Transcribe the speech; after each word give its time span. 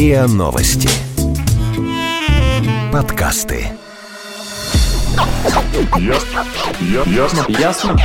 РИА 0.00 0.28
Новости. 0.28 0.88
Подкасты. 2.90 3.66
Ясно. 5.98 6.46
Я- 6.80 7.02
Ясно. 7.02 7.44
Ясно? 7.48 7.98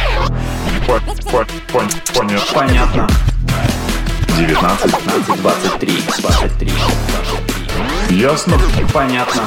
По- 0.86 1.00
по- 1.32 1.48
пон- 1.72 1.90
Понятно. 2.14 2.54
Понятно. 2.54 3.08
19. 4.38 4.92
15, 4.92 5.42
23, 5.42 5.94
23, 6.20 6.72
23. 8.10 8.20
Ясно. 8.20 8.58
Понятно. 8.94 9.44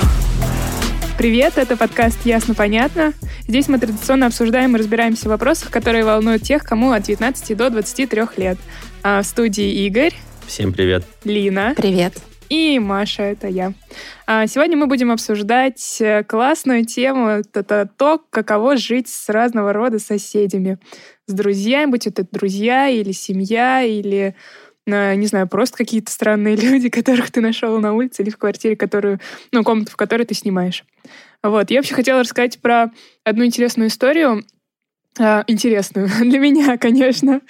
Привет, 1.19 1.59
это 1.59 1.77
подкаст 1.77 2.17
«Ясно, 2.25 2.55
понятно». 2.55 3.13
Здесь 3.47 3.69
мы 3.69 3.79
традиционно 3.79 4.25
обсуждаем 4.25 4.75
и 4.75 4.79
разбираемся 4.79 5.27
в 5.27 5.33
вопросах, 5.33 5.69
которые 5.69 6.07
волнуют 6.07 6.45
тех, 6.45 6.63
кому 6.65 6.93
от 6.93 7.03
19 7.03 7.55
до 7.55 7.69
23 7.69 8.39
лет. 8.39 8.57
А 9.03 9.21
в 9.21 9.27
студии 9.27 9.85
Игорь, 9.85 10.15
Всем 10.47 10.73
привет. 10.73 11.05
Лина 11.25 11.75
Привет. 11.77 12.15
И 12.49 12.79
Маша, 12.79 13.23
это 13.23 13.49
я. 13.49 13.73
А 14.27 14.47
сегодня 14.47 14.77
мы 14.77 14.87
будем 14.87 15.11
обсуждать 15.11 15.99
э, 16.01 16.25
классную 16.25 16.85
тему, 16.85 17.43
это 17.53 17.89
то, 17.97 18.23
каково 18.31 18.77
жить 18.77 19.09
с 19.09 19.29
разного 19.29 19.73
рода 19.73 19.99
соседями. 19.99 20.79
С 21.27 21.33
друзьями, 21.33 21.91
будь 21.91 22.07
это 22.07 22.27
друзья 22.31 22.89
или 22.89 23.13
семья, 23.13 23.83
или 23.83 24.35
э, 24.87 25.15
не 25.15 25.27
знаю, 25.27 25.49
просто 25.49 25.79
какие-то 25.79 26.11
странные 26.11 26.57
люди, 26.61 26.89
которых 26.89 27.31
ты 27.31 27.41
нашел 27.41 27.79
на 27.81 27.95
улице 27.95 28.23
или 28.23 28.31
в 28.31 28.39
квартире, 28.39 28.77
которую, 28.77 29.21
ну, 29.53 29.65
комнату, 29.65 29.93
в 29.93 29.97
которой 29.97 30.25
ты 30.25 30.35
снимаешь. 30.35 30.85
Вот. 31.43 31.71
Я 31.71 31.79
вообще 31.79 31.95
хотела 31.95 32.21
рассказать 32.21 32.61
про 32.61 32.91
одну 33.25 33.45
интересную 33.45 33.89
историю. 33.89 34.45
А, 35.19 35.45
интересную 35.47 36.09
для 36.21 36.39
меня, 36.39 36.79
конечно. 36.79 37.41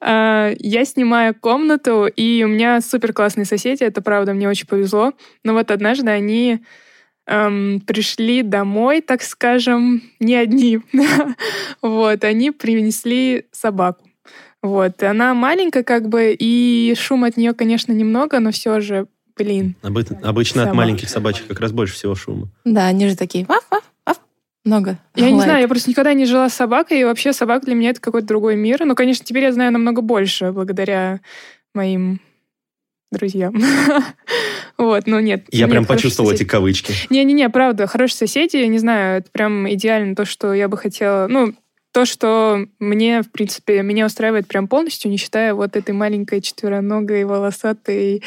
А, 0.00 0.52
я 0.58 0.84
снимаю 0.84 1.34
комнату, 1.34 2.06
и 2.06 2.42
у 2.44 2.48
меня 2.48 2.80
супер 2.80 3.12
классные 3.12 3.44
соседи, 3.44 3.82
это 3.84 4.02
правда, 4.02 4.34
мне 4.34 4.48
очень 4.48 4.66
повезло. 4.66 5.12
Но 5.44 5.52
вот 5.52 5.70
однажды 5.70 6.10
они 6.10 6.60
эм, 7.26 7.80
пришли 7.86 8.42
домой, 8.42 9.00
так 9.00 9.22
скажем, 9.22 10.02
не 10.20 10.34
одни. 10.34 10.80
вот, 11.82 12.24
они 12.24 12.50
принесли 12.50 13.46
собаку. 13.52 14.08
Вот, 14.62 15.02
она 15.02 15.34
маленькая, 15.34 15.82
как 15.82 16.08
бы, 16.08 16.34
и 16.38 16.94
шум 16.98 17.24
от 17.24 17.36
нее, 17.36 17.52
конечно, 17.52 17.92
немного, 17.92 18.40
но 18.40 18.50
все 18.50 18.80
же, 18.80 19.06
блин, 19.36 19.74
Обы- 19.82 20.06
обычно 20.22 20.62
от 20.62 20.68
Собак. 20.68 20.74
маленьких 20.74 21.10
собачек 21.10 21.46
как 21.46 21.60
раз 21.60 21.72
больше 21.72 21.94
всего 21.94 22.14
шума. 22.14 22.48
Да, 22.64 22.86
они 22.86 23.08
же 23.08 23.14
такие 23.16 23.44
ваф, 23.44 23.62
ваф, 23.70 23.82
ваф. 23.82 23.93
Много. 24.64 24.98
Я 25.14 25.26
не 25.26 25.34
лает. 25.34 25.44
знаю, 25.44 25.60
я 25.62 25.68
просто 25.68 25.90
никогда 25.90 26.14
не 26.14 26.24
жила 26.24 26.48
с 26.48 26.54
собакой, 26.54 27.00
и 27.00 27.04
вообще 27.04 27.32
собак 27.32 27.64
для 27.64 27.74
меня 27.74 27.90
это 27.90 28.00
какой-то 28.00 28.26
другой 28.26 28.56
мир. 28.56 28.84
Ну, 28.84 28.94
конечно, 28.94 29.24
теперь 29.24 29.44
я 29.44 29.52
знаю 29.52 29.72
намного 29.72 30.00
больше 30.00 30.52
благодаря 30.52 31.20
моим 31.74 32.20
друзьям. 33.12 33.54
Вот, 34.76 35.06
ну 35.06 35.20
нет. 35.20 35.44
Я 35.52 35.68
прям 35.68 35.84
хорошие 35.84 35.96
почувствовал 35.96 36.30
соседи. 36.30 36.42
эти 36.42 36.50
кавычки. 36.50 36.94
Не-не-не, 37.08 37.48
правда, 37.48 37.86
хорошие 37.86 38.18
соседи, 38.18 38.56
я 38.56 38.66
не 38.66 38.78
знаю, 38.80 39.18
это 39.18 39.30
прям 39.30 39.72
идеально 39.72 40.16
то, 40.16 40.24
что 40.24 40.52
я 40.52 40.66
бы 40.66 40.76
хотела... 40.76 41.28
Ну, 41.28 41.54
то, 41.92 42.04
что 42.04 42.66
мне, 42.80 43.22
в 43.22 43.30
принципе, 43.30 43.82
меня 43.82 44.06
устраивает 44.06 44.48
прям 44.48 44.66
полностью, 44.66 45.12
не 45.12 45.16
считая 45.16 45.54
вот 45.54 45.76
этой 45.76 45.92
маленькой 45.92 46.40
четвероногой 46.40 47.22
волосатой 47.24 48.24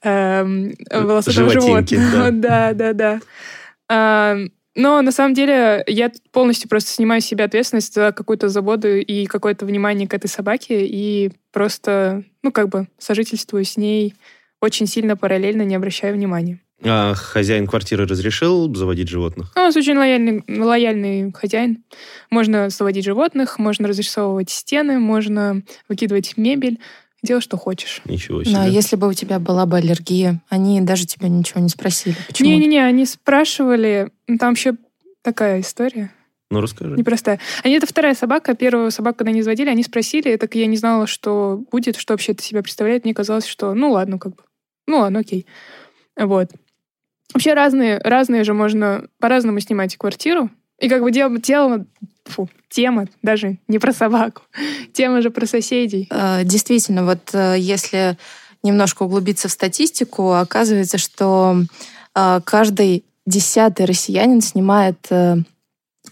эм, 0.00 0.72
волосатого 0.90 1.50
Животинки, 1.50 1.94
животного. 1.96 2.30
да. 2.30 2.72
Да, 2.72 2.92
да, 2.94 3.20
да. 3.88 4.36
Но 4.74 5.02
на 5.02 5.12
самом 5.12 5.34
деле 5.34 5.84
я 5.86 6.10
полностью 6.30 6.68
просто 6.68 6.90
снимаю 6.90 7.20
с 7.20 7.26
себя 7.26 7.44
ответственность 7.44 7.94
за 7.94 8.12
какую-то 8.12 8.48
заботу 8.48 8.88
и 8.88 9.26
какое-то 9.26 9.66
внимание 9.66 10.08
к 10.08 10.14
этой 10.14 10.28
собаке 10.28 10.86
и 10.86 11.30
просто, 11.52 12.24
ну, 12.42 12.52
как 12.52 12.68
бы 12.68 12.88
сожительствую 12.98 13.64
с 13.64 13.76
ней 13.76 14.14
очень 14.60 14.86
сильно 14.86 15.16
параллельно, 15.16 15.62
не 15.62 15.74
обращая 15.74 16.12
внимания. 16.12 16.60
А 16.84 17.14
хозяин 17.14 17.66
квартиры 17.66 18.06
разрешил 18.06 18.74
заводить 18.74 19.08
животных? 19.08 19.52
Ну, 19.54 19.62
Он 19.62 19.68
очень 19.68 19.96
лояльный, 19.96 20.44
лояльный 20.48 21.32
хозяин. 21.32 21.84
Можно 22.30 22.70
заводить 22.70 23.04
животных, 23.04 23.58
можно 23.58 23.86
разрисовывать 23.86 24.50
стены, 24.50 24.98
можно 24.98 25.62
выкидывать 25.88 26.36
мебель. 26.36 26.80
Делай, 27.22 27.40
что 27.40 27.56
хочешь. 27.56 28.02
Ничего 28.04 28.42
себе. 28.42 28.56
Но 28.56 28.66
если 28.66 28.96
бы 28.96 29.08
у 29.08 29.12
тебя 29.12 29.38
была 29.38 29.64
бы 29.64 29.76
аллергия, 29.76 30.40
они 30.48 30.80
даже 30.80 31.06
тебя 31.06 31.28
ничего 31.28 31.60
не 31.60 31.68
спросили. 31.68 32.16
Почему? 32.26 32.48
Не-не-не, 32.48 32.84
они 32.84 33.06
спрашивали... 33.06 34.10
ну, 34.26 34.38
Там 34.38 34.50
вообще 34.50 34.74
такая 35.22 35.60
история 35.60 36.10
Ну, 36.50 36.60
расскажи. 36.60 36.96
непростая. 36.96 37.38
Они 37.62 37.74
это 37.76 37.86
вторая 37.86 38.14
собака. 38.14 38.54
Первую 38.56 38.90
собаку, 38.90 39.18
когда 39.18 39.30
они 39.30 39.42
заводили, 39.42 39.68
они 39.68 39.84
спросили, 39.84 40.36
так 40.36 40.54
я 40.56 40.66
не 40.66 40.76
знала, 40.76 41.06
что 41.06 41.62
будет, 41.70 41.96
что 41.96 42.12
вообще 42.14 42.32
это 42.32 42.42
себя 42.42 42.60
представляет. 42.62 43.04
Мне 43.04 43.14
казалось, 43.14 43.46
что 43.46 43.72
ну 43.72 43.92
ладно, 43.92 44.18
как 44.18 44.34
бы. 44.34 44.42
Ну 44.88 44.98
ладно, 44.98 45.20
окей. 45.20 45.46
Вот. 46.16 46.50
Вообще 47.32 47.54
разные, 47.54 47.98
разные 47.98 48.42
же 48.44 48.52
можно 48.52 49.06
по-разному 49.20 49.60
снимать 49.60 49.96
квартиру. 49.96 50.50
И 50.82 50.88
как 50.88 51.02
бы 51.02 51.12
дело, 51.12 51.40
тело, 51.40 51.86
фу, 52.24 52.50
тема 52.68 53.06
даже 53.22 53.58
не 53.68 53.78
про 53.78 53.92
собаку. 53.92 54.42
Тема 54.92 55.22
же 55.22 55.30
про 55.30 55.46
соседей. 55.46 56.08
Э, 56.10 56.42
Действительно, 56.42 57.04
вот 57.04 57.30
э, 57.32 57.54
если 57.56 58.18
немножко 58.64 59.04
углубиться 59.04 59.46
в 59.46 59.52
статистику, 59.52 60.32
оказывается, 60.32 60.98
что 60.98 61.62
э, 62.16 62.40
каждый 62.44 63.04
десятый 63.26 63.86
россиянин 63.86 64.40
снимает 64.40 65.08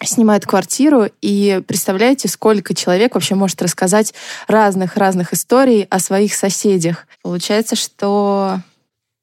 снимает 0.02 0.46
квартиру, 0.46 1.08
и 1.20 1.60
представляете, 1.66 2.28
сколько 2.28 2.74
человек 2.74 3.14
вообще 3.14 3.34
может 3.34 3.60
рассказать 3.60 4.14
разных-разных 4.46 5.34
историй 5.34 5.82
о 5.90 5.98
своих 5.98 6.34
соседях. 6.34 7.06
Получается, 7.22 7.76
что 7.76 8.60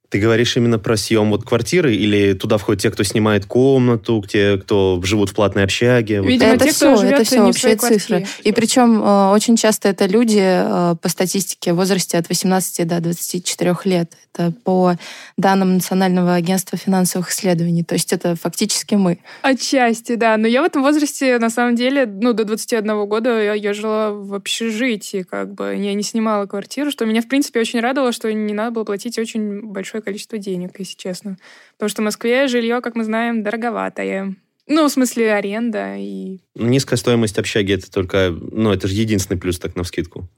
Ты 0.09 0.19
говоришь 0.19 0.55
именно 0.55 0.79
про 0.79 0.95
съем 0.95 1.31
вот 1.31 1.43
квартиры 1.43 1.93
или 1.93 2.31
туда 2.33 2.57
входят 2.57 2.81
те, 2.81 2.89
кто 2.89 3.03
снимает 3.03 3.45
комнату, 3.45 4.23
те, 4.27 4.57
кто 4.57 5.01
живут 5.03 5.31
в 5.31 5.33
платной 5.33 5.65
общаге? 5.65 6.21
Видимо, 6.21 6.53
это 6.53 6.65
те, 6.65 6.71
кто 6.71 6.95
все, 6.95 6.97
живет 6.97 7.13
это 7.13 7.23
все 7.25 7.41
в 7.41 7.47
общие 7.47 7.77
своей 7.77 7.99
цифры. 7.99 8.19
квартире. 8.19 8.27
И 8.43 8.51
причем 8.53 9.03
э, 9.03 9.31
очень 9.31 9.57
часто 9.57 9.89
это 9.89 10.05
люди 10.05 10.39
э, 10.41 10.95
по 11.01 11.09
статистике 11.09 11.73
в 11.73 11.75
возрасте 11.75 12.17
от 12.17 12.29
18 12.29 12.87
до 12.87 13.01
24 13.01 13.75
лет. 13.83 14.13
Это 14.33 14.53
по 14.63 14.95
данным 15.35 15.73
Национального 15.73 16.35
агентства 16.35 16.77
финансовых 16.77 17.31
исследований. 17.31 17.83
То 17.83 17.95
есть 17.95 18.13
это 18.13 18.35
фактически 18.35 18.95
мы. 18.95 19.19
Отчасти, 19.41 20.15
да. 20.15 20.37
Но 20.37 20.47
я 20.47 20.61
в 20.61 20.65
этом 20.65 20.83
возрасте, 20.83 21.37
на 21.39 21.49
самом 21.49 21.75
деле, 21.75 22.05
ну, 22.05 22.33
до 22.33 22.45
21 22.45 23.07
года 23.07 23.41
я, 23.41 23.53
я 23.55 23.73
жила 23.73 24.11
в 24.11 24.33
общежитии, 24.33 25.23
как 25.23 25.53
бы. 25.53 25.75
Я 25.75 25.93
не 25.93 26.03
снимала 26.03 26.45
квартиру, 26.45 26.91
что 26.91 27.05
меня, 27.05 27.21
в 27.21 27.27
принципе, 27.27 27.59
очень 27.59 27.81
радовало, 27.81 28.11
что 28.13 28.31
не 28.31 28.53
надо 28.53 28.71
было 28.71 28.83
платить 28.85 29.17
очень 29.19 29.61
большое 29.97 30.01
количество 30.01 30.37
денег, 30.37 30.79
если 30.79 30.95
честно. 30.95 31.37
Потому 31.73 31.89
что 31.89 32.01
в 32.01 32.05
Москве 32.05 32.47
жилье, 32.47 32.81
как 32.81 32.95
мы 32.95 33.03
знаем, 33.03 33.43
дороговатое. 33.43 34.35
Ну, 34.67 34.87
в 34.87 34.91
смысле, 34.91 35.33
аренда 35.33 35.95
и... 35.97 36.39
Низкая 36.55 36.97
стоимость 36.97 37.39
общаги 37.39 37.73
это 37.73 37.89
только, 37.89 38.31
ну, 38.31 38.71
это 38.71 38.87
же 38.87 38.93
единственный 38.95 39.39
плюс 39.39 39.59
так 39.59 39.75
навскидку. 39.75 40.29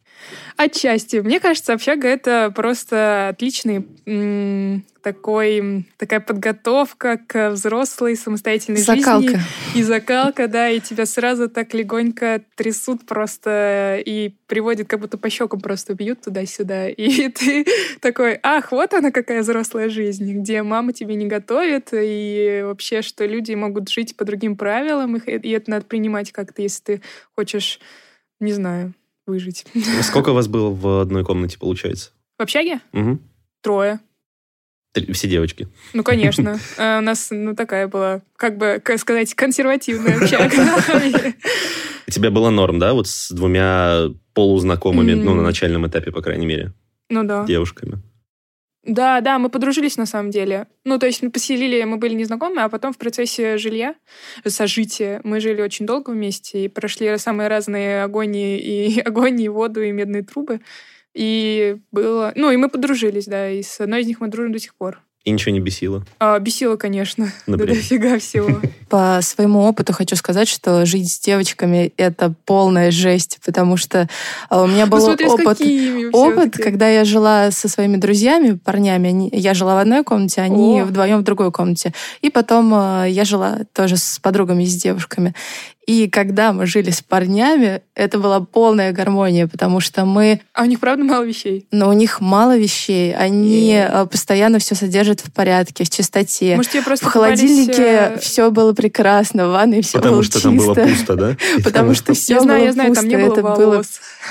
Отчасти. 0.57 1.17
Мне 1.17 1.39
кажется, 1.39 1.73
общага— 1.73 2.07
это 2.09 2.51
просто 2.55 3.29
отличный 3.29 3.85
такой, 5.01 5.85
такая 5.97 6.19
подготовка 6.19 7.17
к 7.17 7.51
взрослой 7.51 8.15
самостоятельной 8.15 8.79
жизни. 8.79 8.99
Закалка. 8.99 9.39
И 9.75 9.83
закалка, 9.83 10.47
да, 10.47 10.69
и 10.69 10.79
тебя 10.79 11.05
сразу 11.05 11.49
так 11.49 11.73
легонько 11.73 12.41
трясут 12.55 13.05
просто 13.05 14.01
и 14.05 14.35
приводят, 14.47 14.87
как 14.87 14.99
будто 14.99 15.17
по 15.17 15.29
щекам 15.29 15.61
просто 15.61 15.93
бьют 15.93 16.21
туда-сюда. 16.21 16.89
И 16.89 17.29
ты 17.29 17.65
такой, 18.01 18.39
ах, 18.43 18.71
вот 18.71 18.93
она 18.93 19.11
какая 19.11 19.41
взрослая 19.41 19.89
жизнь, 19.89 20.41
где 20.41 20.63
мама 20.63 20.93
тебе 20.93 21.15
не 21.15 21.27
готовит, 21.27 21.89
и 21.93 22.61
вообще, 22.65 23.01
что 23.01 23.25
люди 23.25 23.53
могут 23.53 23.89
жить 23.89 24.15
по 24.17 24.25
другим 24.25 24.57
правилам, 24.57 25.17
и 25.17 25.49
это 25.49 25.71
надо 25.71 25.85
принимать 25.85 26.31
как-то, 26.31 26.61
если 26.61 26.83
ты 26.83 27.01
хочешь, 27.35 27.79
не 28.39 28.51
знаю, 28.53 28.93
выжить. 29.29 29.65
Сколько 30.03 30.33
вас 30.33 30.47
было 30.47 30.69
в 30.69 30.99
одной 31.01 31.23
комнате, 31.23 31.57
получается? 31.57 32.11
В 32.37 32.41
общаге? 32.43 32.81
Мгм. 32.91 33.21
Трое. 33.61 33.99
Три- 34.93 35.13
Все 35.13 35.27
девочки. 35.27 35.67
Ну, 35.93 36.03
конечно. 36.03 36.59
А 36.77 36.97
У 36.99 37.01
нас, 37.01 37.27
ну, 37.31 37.55
такая 37.55 37.87
была, 37.87 38.21
как 38.35 38.57
бы, 38.57 38.81
как 38.83 38.99
сказать, 38.99 39.33
консервативная 39.35 40.17
общага. 40.17 40.49
У 42.07 42.11
тебя 42.11 42.31
была 42.31 42.49
норм, 42.49 42.79
да, 42.79 42.93
вот 42.93 43.07
с 43.07 43.29
двумя 43.31 44.07
полузнакомыми, 44.33 45.13
ну, 45.13 45.35
на 45.35 45.43
начальном 45.43 45.85
этапе, 45.87 46.11
по 46.11 46.21
крайней 46.21 46.47
мере, 46.47 46.73
Ну 47.09 47.23
да. 47.23 47.45
девушками? 47.45 47.99
Да, 48.89 49.21
да, 49.21 49.37
мы 49.37 49.49
подружились 49.49 49.97
на 49.97 50.07
самом 50.07 50.31
деле. 50.31 50.65
Ну, 50.83 50.97
то 50.97 51.05
есть 51.05 51.21
мы 51.21 51.29
поселили, 51.29 51.83
мы 51.83 51.97
были 51.97 52.15
незнакомы, 52.15 52.63
а 52.63 52.69
потом 52.69 52.91
в 52.91 52.97
процессе 52.97 53.57
жилья, 53.59 53.93
сожития, 54.43 55.21
мы 55.23 55.39
жили 55.39 55.61
очень 55.61 55.85
долго 55.85 56.09
вместе 56.09 56.65
и 56.65 56.67
прошли 56.67 57.15
самые 57.19 57.49
разные 57.49 58.01
агонии, 58.01 58.57
и 58.57 58.99
агонии, 59.05 59.47
воду, 59.47 59.83
и 59.83 59.91
медные 59.91 60.23
трубы. 60.23 60.61
И 61.13 61.77
было... 61.91 62.33
Ну, 62.35 62.49
и 62.49 62.57
мы 62.57 62.67
подружились, 62.67 63.25
да, 63.27 63.51
и 63.51 63.61
с 63.61 63.79
одной 63.79 64.01
из 64.01 64.07
них 64.07 64.21
мы 64.21 64.27
дружим 64.27 64.53
до 64.53 64.59
сих 64.59 64.73
пор. 64.73 65.03
И 65.25 65.31
ничего 65.31 65.51
не 65.51 65.59
бесило. 65.59 66.03
А, 66.19 66.39
бесило, 66.39 66.75
конечно. 66.77 67.31
Например? 67.45 67.73
Да 67.75 67.79
дофига 67.81 68.19
всего. 68.19 68.61
По 68.89 69.19
своему 69.21 69.59
опыту 69.63 69.93
хочу 69.93 70.15
сказать, 70.15 70.47
что 70.47 70.85
жить 70.85 71.11
с 71.11 71.19
девочками— 71.19 71.91
это 71.97 72.33
полная 72.45 72.89
жесть, 72.89 73.39
потому 73.45 73.75
что 73.77 74.07
а, 74.49 74.63
у 74.63 74.67
меня 74.67 74.85
был 74.87 74.97
Ну, 75.05 75.13
опыт, 75.13 75.59
опыт, 76.13 76.53
когда 76.57 76.87
я 76.87 77.03
жила 77.05 77.51
со 77.51 77.67
своими 77.67 77.97
друзьями, 77.97 78.53
парнями. 78.57 79.09
Они- 79.09 79.29
я 79.33 79.53
жила 79.53 79.75
в 79.75 79.79
одной 79.79 80.03
комнате, 80.03 80.41
они 80.41 80.81
О. 80.81 80.85
вдвоем 80.85 81.19
в 81.19 81.23
другой 81.23 81.51
комнате. 81.51 81.93
И 82.21 82.29
потом 82.29 82.71
а, 82.73 83.05
я 83.05 83.25
жила 83.25 83.59
тоже 83.73 83.97
с 83.97 84.19
подругами, 84.19 84.63
с 84.63 84.81
девушками. 84.81 85.35
И 85.87 86.07
когда 86.07 86.53
мы 86.53 86.67
жили 86.67 86.91
с 86.91 87.01
парнями, 87.01 87.81
это 87.95 88.19
была 88.19 88.39
полная 88.41 88.91
гармония, 88.91 89.47
потому 89.47 89.79
что 89.79 90.05
мы 90.05 90.39
А 90.53 90.61
у 90.61 90.65
них, 90.65 90.79
правда, 90.79 91.03
мало 91.03 91.23
вещей? 91.23 91.65
но 91.71 91.89
у 91.89 91.93
них 91.93 92.21
мало 92.21 92.55
вещей, 92.55 93.15
они 93.15 93.73
э, 93.75 94.05
постоянно 94.05 94.59
все 94.59 94.75
содержат 94.75 95.08
в 95.21 95.31
порядке, 95.31 95.83
в 95.83 95.89
чистоте. 95.89 96.55
Может, 96.55 96.71
тебе 96.71 96.83
просто 96.83 97.05
в 97.05 97.09
холодильнике 97.09 98.01
попались, 98.03 98.23
все 98.23 98.51
было 98.51 98.73
прекрасно, 98.73 99.49
в 99.49 99.51
ванной 99.51 99.81
все 99.81 99.97
Потому 99.97 100.15
было 100.15 100.23
что 100.23 100.41
там 100.41 100.57
было 100.57 100.73
пусто, 100.73 101.15
да? 101.15 101.37
Потому 101.63 101.93
что 101.93 102.13
все 102.13 102.35
Я 102.35 102.41
знаю, 102.41 102.59
было 102.59 102.65
я 102.67 102.73
знаю, 102.73 102.93
там 102.93 103.07
не 103.07 103.15
пусто, 103.15 103.41
было 103.41 103.49
это 103.49 103.61
было 103.61 103.83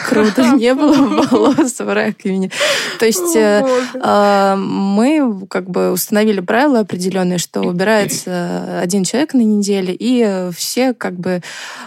круто, 0.09 0.43
не 0.57 0.75
было 0.75 1.25
волос 1.25 1.79
в 1.79 1.93
раковине. 1.93 2.51
То 2.99 3.07
есть 3.07 3.37
э, 3.37 3.67
а, 4.01 4.57
мы 4.57 5.47
как 5.49 5.69
бы 5.69 5.91
установили 5.91 6.41
правила 6.41 6.81
определенные, 6.81 7.39
что 7.39 7.61
убирается 7.61 8.81
один 8.81 9.05
человек 9.05 9.35
на 9.35 9.43
неделе, 9.43 9.95
и 9.99 10.51
все 10.57 10.95
как 10.95 11.15
бы 11.15 11.43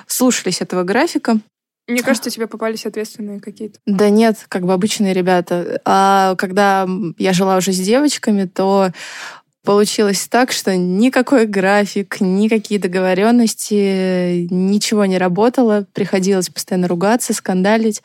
слушались 0.07 0.61
этого 0.61 0.83
графика. 0.83 1.39
Мне 1.87 2.01
кажется, 2.03 2.29
тебе 2.29 2.47
попались 2.47 2.85
ответственные 2.85 3.39
какие-то. 3.41 3.79
Да 3.85 4.09
нет, 4.09 4.37
как 4.47 4.65
бы 4.65 4.73
обычные 4.73 5.13
ребята. 5.13 5.81
А 5.85 6.35
когда 6.35 6.87
я 7.17 7.33
жила 7.33 7.57
уже 7.57 7.73
с 7.73 7.79
девочками, 7.79 8.45
то 8.45 8.91
получилось 9.63 10.27
так, 10.27 10.51
что 10.51 10.75
никакой 10.75 11.45
график, 11.45 12.17
никакие 12.19 12.79
договоренности, 12.79 14.47
ничего 14.51 15.05
не 15.05 15.17
работало. 15.17 15.85
Приходилось 15.93 16.49
постоянно 16.49 16.87
ругаться, 16.87 17.33
скандалить. 17.33 18.01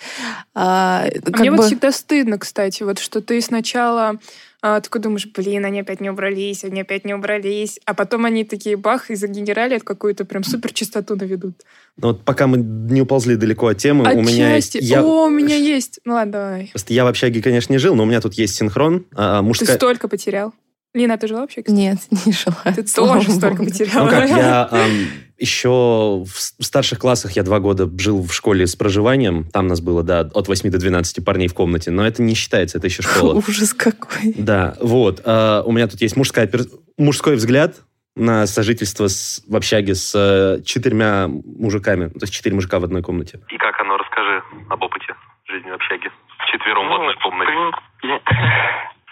А, 0.54 1.06
А 1.32 1.38
мне 1.38 1.50
бы- 1.50 1.56
вот 1.58 1.66
всегда 1.66 1.92
стыдно, 1.92 2.38
кстати, 2.38 2.82
вот 2.82 2.98
что 2.98 3.20
ты 3.22 3.40
сначала 3.40 4.16
а, 4.62 4.80
такой 4.80 5.00
думаешь, 5.00 5.26
блин, 5.26 5.64
они 5.64 5.80
опять 5.80 6.00
не 6.00 6.10
убрались, 6.10 6.64
они 6.64 6.80
опять 6.80 7.04
не 7.04 7.14
убрались, 7.14 7.78
а 7.84 7.94
потом 7.94 8.24
они 8.24 8.44
такие 8.44 8.76
бах 8.76 9.10
и 9.10 9.14
загенерали 9.14 9.78
какую-то 9.78 10.24
прям 10.24 10.44
супер 10.44 10.72
чистоту 10.72 11.16
наведут. 11.16 11.62
Но 11.96 12.08
вот 12.08 12.24
пока 12.24 12.46
мы 12.46 12.58
не 12.58 13.00
уползли 13.02 13.36
далеко 13.36 13.68
от 13.68 13.78
темы, 13.78 14.12
у 14.12 14.22
меня 14.22 14.56
есть... 14.56 14.76
Отчасти. 14.76 14.90
Я... 14.90 15.02
О, 15.04 15.26
у 15.26 15.30
меня 15.30 15.56
есть. 15.56 16.00
Ну 16.04 16.14
ладно, 16.14 16.32
давай. 16.32 16.68
Просто 16.72 16.92
я 16.92 17.04
в 17.04 17.08
общаге, 17.08 17.42
конечно, 17.42 17.72
не 17.72 17.78
жил, 17.78 17.94
но 17.94 18.02
у 18.02 18.06
меня 18.06 18.20
тут 18.20 18.34
есть 18.34 18.54
синхрон. 18.56 19.06
а, 19.14 19.38
Ты 19.38 19.42
мужская... 19.44 19.76
столько 19.76 20.08
потерял. 20.08 20.52
Лина, 20.94 21.18
ты 21.18 21.28
жила 21.28 21.40
вообще? 21.42 21.62
кстати? 21.62 21.78
Нет, 21.78 21.98
не 22.26 22.32
жила. 22.32 22.56
Ты 22.74 22.82
тоже 22.82 23.30
столько 23.30 23.62
потеряла. 23.62 24.04
Ну 24.04 24.10
как, 24.10 24.28
я 24.30 24.68
ам, 24.72 25.06
еще 25.38 26.24
в 26.24 26.26
в 26.26 26.64
старших 26.64 26.98
классах 26.98 27.32
я 27.32 27.42
два 27.42 27.60
года 27.60 27.88
жил 27.98 28.22
в 28.22 28.32
школе 28.32 28.66
с 28.66 28.74
проживанием. 28.76 29.44
Там 29.52 29.66
нас 29.66 29.80
было, 29.80 30.02
да, 30.02 30.20
от 30.20 30.48
8 30.48 30.70
до 30.70 30.78
12 30.78 31.24
парней 31.24 31.48
в 31.48 31.54
комнате. 31.54 31.90
Но 31.90 32.06
это 32.06 32.22
не 32.22 32.34
считается, 32.34 32.78
это 32.78 32.86
еще 32.86 33.02
школа. 33.02 33.34
Ужас 33.48 33.74
какой. 33.74 34.34
Да, 34.36 34.76
вот. 34.80 35.20
а, 35.24 35.62
У 35.62 35.72
меня 35.72 35.86
тут 35.88 36.00
есть 36.00 36.16
мужская, 36.16 36.46
пер- 36.46 36.68
мужской 36.96 37.36
взгляд 37.36 37.76
на 38.14 38.46
сожительство 38.46 39.08
с- 39.08 39.42
в 39.46 39.54
общаге 39.56 39.94
с 39.94 40.14
э, 40.14 40.62
четырьмя 40.64 41.28
мужиками. 41.28 42.08
То 42.08 42.20
есть 42.22 42.32
четыре 42.32 42.54
мужика 42.54 42.78
в 42.78 42.84
одной 42.84 43.02
комнате. 43.02 43.40
И 43.50 43.58
как 43.58 43.78
оно, 43.80 43.96
расскажи 43.98 44.42
об 44.70 44.82
опыте 44.82 45.14
жизни 45.48 45.70
в 45.70 45.74
общаге. 45.74 46.10
Вчетвером 46.46 46.86
в 46.86 46.88
Ну, 46.88 46.94
одной 46.96 47.14
комнате. 47.16 47.52
в 47.52 48.00
принципе, 48.00 48.22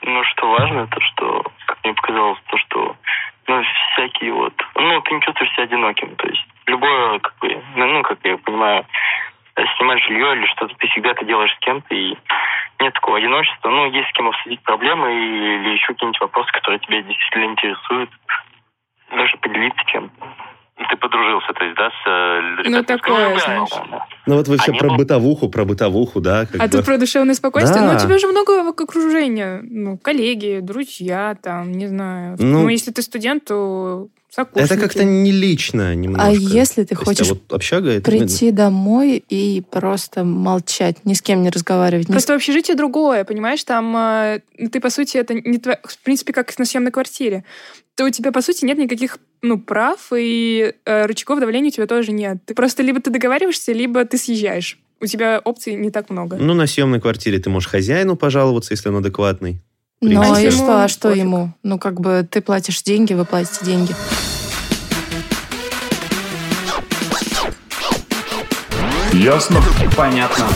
Ну, 0.07 0.21
что 0.37 0.51
важно, 0.51 0.87
то 0.89 1.01
что, 1.01 1.43
как 1.67 1.79
мне 1.85 1.95
показалось, 1.95 2.39
то, 2.51 2.57
что, 2.59 2.97
ну, 3.47 3.63
всякие 3.93 4.33
вот, 4.33 4.55
ну, 4.75 5.01
ты 5.03 5.15
не 5.15 5.21
чувствуешь 5.21 5.53
себя 5.53 5.65
одиноким, 5.65 6.17
то 6.17 6.27
есть 6.29 6.47
любое, 6.67 7.19
как 7.19 7.37
бы, 7.39 7.63
ну, 7.77 7.87
ну, 7.87 8.03
как 8.03 8.19
я 8.25 8.37
понимаю, 8.39 8.87
снимать 9.77 10.03
жилье 10.03 10.37
или 10.37 10.47
что-то, 10.47 10.75
ты 10.77 10.89
всегда 10.89 11.11
это 11.11 11.25
делаешь 11.25 11.55
с 11.55 11.59
кем-то, 11.61 11.95
и 11.95 12.17
нет 12.81 12.95
такого 12.95 13.19
одиночества, 13.19 13.71
ну, 13.71 13.91
есть 13.91 14.09
с 14.09 14.13
кем 14.13 14.29
обсудить 14.29 14.63
проблемы 14.63 15.13
или 15.13 15.75
еще 15.75 15.89
какие-нибудь 15.89 16.21
вопросы, 16.21 16.53
которые 16.53 16.81
тебя 16.81 17.03
действительно 17.03 17.45
интересуют, 17.45 18.11
даже 19.11 19.37
поделиться 19.39 19.85
чем-то. 19.87 20.27
Ты 20.77 20.97
подружился, 20.97 21.53
то 21.53 21.65
есть, 21.65 21.77
да, 21.77 21.89
с 21.91 22.07
э, 22.07 22.41
ребятами? 22.65 22.75
Ну, 22.75 22.83
такое, 22.85 23.29
Ну, 23.31 23.67
да. 23.91 24.07
Ну 24.27 24.35
вот 24.37 24.49
вы 24.49 24.59
все 24.59 24.73
А 24.73 24.75
не 24.75 24.79
про 24.81 24.95
бытовуху, 24.97 25.49
про 25.49 25.65
бытовуху, 25.65 26.21
да? 26.21 26.47
как 26.47 26.61
А 26.61 26.65
бы. 26.65 26.71
тут 26.71 26.85
про 26.85 26.99
душевное 26.99 27.35
спокойствие. 27.35 27.81
Да. 27.85 27.93
Ну, 27.93 27.97
у 27.97 28.01
тебя 28.01 28.19
же 28.19 28.27
много 28.27 28.69
окружения. 28.69 29.61
Ну, 29.63 29.99
коллеги, 29.99 30.59
друзья, 30.61 31.37
там, 31.41 31.71
не 31.73 31.87
знаю. 31.87 32.37
Ну, 32.41 32.63
Ну, 32.63 32.69
если 32.69 32.91
ты 32.91 33.03
студент, 33.03 33.45
то 33.45 34.09
сокурсники. 34.35 34.73
Это 34.73 34.81
как-то 34.81 35.05
не 35.05 35.31
лично 35.31 35.95
немножко. 35.95 36.27
А 36.27 36.33
если 36.33 36.83
ты 36.83 36.95
То 36.95 37.01
есть, 37.01 37.05
хочешь 37.05 37.31
а 37.31 37.35
вот 37.35 37.53
общага 37.53 37.91
это... 37.91 38.11
прийти 38.11 38.51
домой 38.51 39.25
и 39.29 39.63
просто 39.71 40.25
молчать, 40.25 40.97
ни 41.05 41.15
с 41.15 41.23
кем 41.23 41.43
не 41.43 41.51
разговаривать, 41.51 42.09
ни 42.09 42.13
Просто 42.13 42.35
общежитие 42.35 42.77
другое, 42.77 43.25
понимаешь? 43.25 43.63
Там 43.65 43.97
э, 43.97 44.41
ты, 44.73 44.81
по 44.81 44.91
сути, 44.91 45.17
это 45.17 45.35
не 45.35 45.59
твоя... 45.59 45.79
В 45.85 45.99
принципе, 45.99 46.33
как 46.33 46.57
на 46.59 46.65
съемной 46.65 46.91
квартире. 46.91 47.45
То 47.95 48.05
у 48.05 48.11
тебя, 48.11 48.33
по 48.33 48.43
сути, 48.43 48.65
нет 48.65 48.79
никаких 48.79 49.19
ну, 49.43 49.61
прав, 49.61 50.13
и 50.17 50.75
э, 50.85 51.07
рычагов 51.07 51.39
давления 51.39 51.69
у 51.69 51.73
тебя 51.73 51.87
тоже 51.87 52.13
нет. 52.13 52.39
Ты 52.45 52.55
просто 52.55 52.83
либо 52.83 53.01
ты 53.01 53.11
договариваешься, 53.11 53.73
либо 53.73 54.05
ты 54.05 54.19
съезжаешь. 54.19 54.79
У 55.01 55.07
тебя 55.07 55.41
опций 55.45 55.75
не 55.75 55.91
так 55.91 56.11
много. 56.11 56.37
Ну, 56.37 56.55
на 56.55 56.67
съемной 56.67 57.01
квартире 57.01 57.39
ты 57.39 57.51
можешь 57.51 57.69
хозяину 57.69 58.17
пожаловаться, 58.17 58.73
если 58.73 58.89
он 58.89 58.97
адекватный. 58.97 59.61
Ну 60.07 60.21
А 60.35 60.41
и 60.41 60.51
что, 60.51 60.85
а 60.85 60.89
что 60.89 61.09
пофиг? 61.09 61.23
ему? 61.25 61.53
Ну 61.63 61.79
как 61.79 62.01
бы 62.01 62.27
ты 62.31 62.43
платишь 62.43 62.83
деньги, 62.83 63.15
вы 63.15 63.25
платите 63.25 63.65
деньги. 63.65 63.95
Ясно? 69.13 69.61
Понятно. 69.97 70.47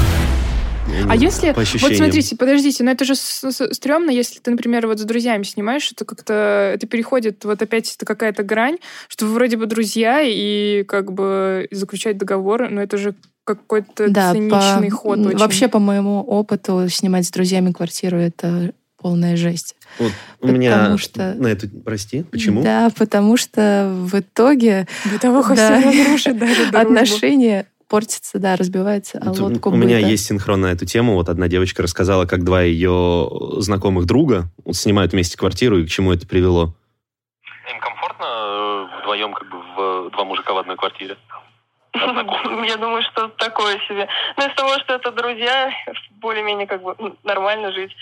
А 1.09 1.15
если... 1.15 1.53
По 1.53 1.61
Вот 1.61 1.95
смотрите, 1.95 2.35
подождите, 2.37 2.83
но 2.83 2.91
это 2.91 3.05
же 3.05 3.15
стрёмно, 3.15 4.11
если 4.11 4.41
ты, 4.41 4.51
например, 4.51 4.87
вот 4.87 4.99
с 4.99 5.05
друзьями 5.05 5.45
снимаешь, 5.45 5.93
это 5.93 6.05
как-то... 6.05 6.73
Это 6.75 6.87
переходит 6.87 7.45
вот 7.45 7.63
опять 7.63 7.95
это 7.95 8.05
какая-то 8.05 8.43
грань, 8.43 8.79
что 9.07 9.27
вы 9.27 9.35
вроде 9.35 9.57
бы 9.57 9.67
друзья 9.67 10.21
и 10.23 10.83
как 10.85 11.13
бы 11.13 11.69
заключать 11.71 12.19
договор, 12.19 12.69
но 12.69 12.83
это 12.83 12.97
же 12.97 13.15
какой-то 13.45 14.11
Да, 14.11 14.33
циничный 14.33 14.91
по- 14.91 14.97
ход 14.97 15.19
очень. 15.21 15.39
вообще 15.39 15.69
по 15.69 15.79
моему 15.79 16.21
опыту 16.21 16.89
снимать 16.91 17.27
с 17.27 17.31
друзьями 17.31 17.73
квартиру 17.73 18.19
это 18.19 18.73
полная 19.01 19.37
жесть. 19.37 19.77
Вот 19.99 20.13
у 20.41 20.49
меня 20.49 20.77
Потому 20.79 20.99
что- 20.99 21.35
на 21.35 21.47
эту... 21.49 21.69
Прости, 21.69 22.25
почему? 22.25 22.63
Да, 22.63 22.91
потому 22.97 23.37
что 23.37 23.89
в 23.93 24.19
итоге 24.19 24.87
Бытовуха 25.13 25.55
Да. 25.55 25.81
всё 25.81 25.89
разрушит 25.91 26.39
даже 26.39 26.55
дружбу. 26.71 26.79
отношения 26.79 27.67
портятся, 27.89 28.39
да, 28.39 28.55
разбиваются 28.57 29.19
о 29.19 29.31
Вот 29.31 29.39
лодку 29.39 29.71
у 29.71 29.75
меня 29.77 29.97
быта. 29.97 30.09
есть 30.09 30.27
синхрон 30.27 30.61
на 30.61 30.67
эту 30.73 30.85
тему. 30.85 31.15
Вот 31.15 31.29
одна 31.31 31.49
девочка 31.49 31.83
рассказала, 31.83 32.27
как 32.27 32.45
два 32.45 32.61
ее 32.63 33.31
знакомых 33.59 34.05
друга 34.05 34.51
вот 34.65 34.77
снимают 34.77 35.13
вместе 35.13 35.39
квартиру 35.39 35.79
и 35.79 35.87
к 35.87 35.89
чему 35.89 36.13
это 36.13 36.27
привело. 36.27 36.75
Им 37.73 37.81
комфортно 37.81 38.25
э, 38.25 39.01
вдвоем, 39.03 39.33
как 39.33 39.49
бы, 39.51 39.57
в, 39.59 40.11
два 40.11 40.25
мужика 40.25 40.53
в 40.53 40.59
одной 40.59 40.77
квартире? 40.77 41.17
Я 42.67 42.77
думаю, 42.77 43.03
что 43.03 43.29
такое 43.29 43.79
себе. 43.89 44.09
Но 44.37 44.47
из 44.47 44.55
того, 44.55 44.79
что 44.81 44.95
это 44.95 45.11
друзья, 45.13 45.71
более-менее 46.21 46.67
как 46.67 46.83
бы 46.83 46.95
нормально 47.25 47.73
жить. 47.73 47.95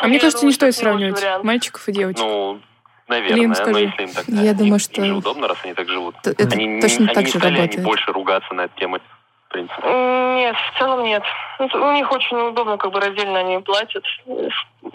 А 0.00 0.06
мне 0.08 0.18
кажется, 0.18 0.46
не 0.46 0.52
стоит 0.52 0.74
сравнивать 0.74 1.24
мальчиков 1.44 1.88
и 1.88 1.92
девочек. 1.92 2.22
Ну, 2.22 2.60
наверное, 3.08 3.66
но 3.66 3.78
если 3.78 4.02
им 4.02 4.12
так... 4.12 4.24
Я 4.28 4.50
им- 4.50 4.56
думаю, 4.56 4.72
им 4.74 4.78
что- 4.78 5.04
же 5.04 5.14
удобно, 5.14 5.48
раз 5.48 5.58
они 5.64 5.74
так 5.74 5.88
живут. 5.88 6.14
Это 6.24 6.48
они, 6.52 6.66
не- 6.66 6.80
точно 6.80 7.06
они 7.06 7.14
так 7.14 7.24
не 7.24 7.30
же 7.30 7.38
стали 7.38 7.58
они 7.60 7.76
больше 7.78 8.12
ругаться 8.12 8.54
на 8.54 8.62
эту 8.62 8.76
тему, 8.78 8.98
в 9.50 9.52
принципе. 9.52 9.82
Нет, 9.82 10.56
в 10.56 10.78
целом 10.78 11.02
нет. 11.02 11.24
Ну, 11.58 11.66
У 11.66 11.92
них 11.92 12.10
очень 12.12 12.36
неудобно, 12.36 12.78
как 12.78 12.92
бы 12.92 13.00
раздельно 13.00 13.40
они 13.40 13.58
платят. 13.58 14.04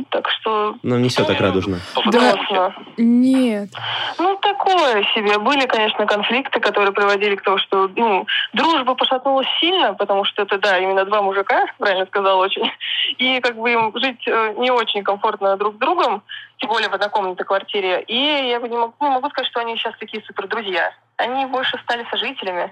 Так 0.09 0.29
что... 0.29 0.75
Но 0.81 0.97
не 0.97 1.09
все 1.09 1.25
так 1.25 1.41
радужно. 1.41 1.79
Классно. 1.93 2.74
Нет. 2.95 3.69
Ну, 4.17 4.38
такое 4.38 5.03
себе. 5.13 5.39
Были, 5.39 5.65
конечно, 5.65 6.05
конфликты, 6.05 6.62
которые 6.62 6.93
приводили 6.93 7.35
к 7.35 7.41
тому, 7.41 7.57
что 7.57 7.89
ну, 7.97 8.25
дружба 8.53 8.95
пошатнулась 8.95 9.47
сильно, 9.59 9.93
потому 9.93 10.24
что 10.24 10.43
это, 10.43 10.57
да, 10.57 10.77
именно 10.77 11.03
два 11.03 11.21
мужика, 11.21 11.65
правильно 11.77 12.05
сказал 12.05 12.39
очень. 12.39 12.71
И 13.17 13.41
как 13.41 13.57
бы 13.57 13.74
им 13.74 13.91
жить 13.95 14.25
э, 14.25 14.53
не 14.57 14.71
очень 14.71 15.03
комфортно 15.03 15.57
друг 15.57 15.75
с 15.75 15.77
другом, 15.79 16.24
тем 16.59 16.69
более 16.69 16.88
в 16.88 16.93
однокомнатной 16.93 17.45
квартире. 17.45 18.01
И 18.07 18.47
я 18.47 18.62
бы 18.62 18.69
не 18.69 18.77
могу, 18.77 18.93
не 19.01 19.09
могу 19.09 19.29
сказать, 19.31 19.51
что 19.51 19.59
они 19.59 19.75
сейчас 19.75 19.93
такие 20.00 20.24
супер 20.24 20.47
друзья. 20.47 20.93
Они 21.17 21.45
больше 21.45 21.77
стали 21.83 22.05
сожителями. 22.09 22.71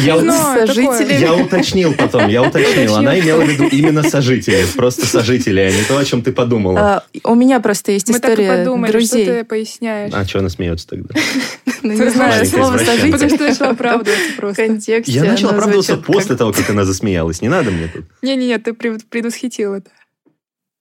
Я, 0.00 0.16
Ну, 0.20 0.32
Сожители. 0.32 1.14
я 1.14 1.34
уточнил 1.34 1.94
потом, 1.94 2.28
я 2.28 2.42
уточнил. 2.42 2.96
Она 2.96 3.18
имела 3.18 3.42
в 3.42 3.48
виду 3.48 3.66
именно 3.68 4.02
сожители. 4.02 4.64
Просто 4.76 5.06
сожители, 5.06 5.60
а 5.60 5.70
не 5.70 5.82
то, 5.82 5.96
о 5.98 6.04
чем 6.04 6.22
ты 6.22 6.32
подумала. 6.32 6.80
А, 6.80 7.02
у 7.24 7.34
меня 7.34 7.60
просто 7.60 7.92
есть 7.92 8.08
Мы 8.08 8.18
так 8.20 8.30
и 8.30 8.32
история 8.34 8.58
подумали, 8.58 8.92
друзей. 8.92 9.24
что 9.24 9.34
ты 9.34 9.44
поясняешь. 9.44 10.12
А 10.14 10.24
что 10.24 10.38
она 10.40 10.48
смеется 10.48 10.86
тогда? 10.88 11.14
Ну, 11.80 11.96
Ты 11.96 12.04
не 12.06 12.10
знаю, 12.10 12.44
слово 12.44 12.76
извращенка. 12.76 13.12
Потому 13.12 13.18
сожитель. 13.18 13.36
что 13.36 13.44
начала 13.48 13.70
оправдываться 13.70 14.32
просто. 14.36 14.66
контексте 14.66 15.12
Я 15.12 15.24
начал 15.24 15.50
оправдываться 15.50 15.96
после 15.96 16.34
того, 16.36 16.52
как 16.52 16.68
она 16.70 16.84
засмеялась. 16.84 17.40
Не 17.40 17.48
надо 17.48 17.70
мне 17.70 17.86
тут. 17.86 18.04
Не-не-не, 18.20 18.58
ты 18.58 18.72
пред- 18.72 19.04
предвосхитил 19.06 19.74
это. 19.74 19.88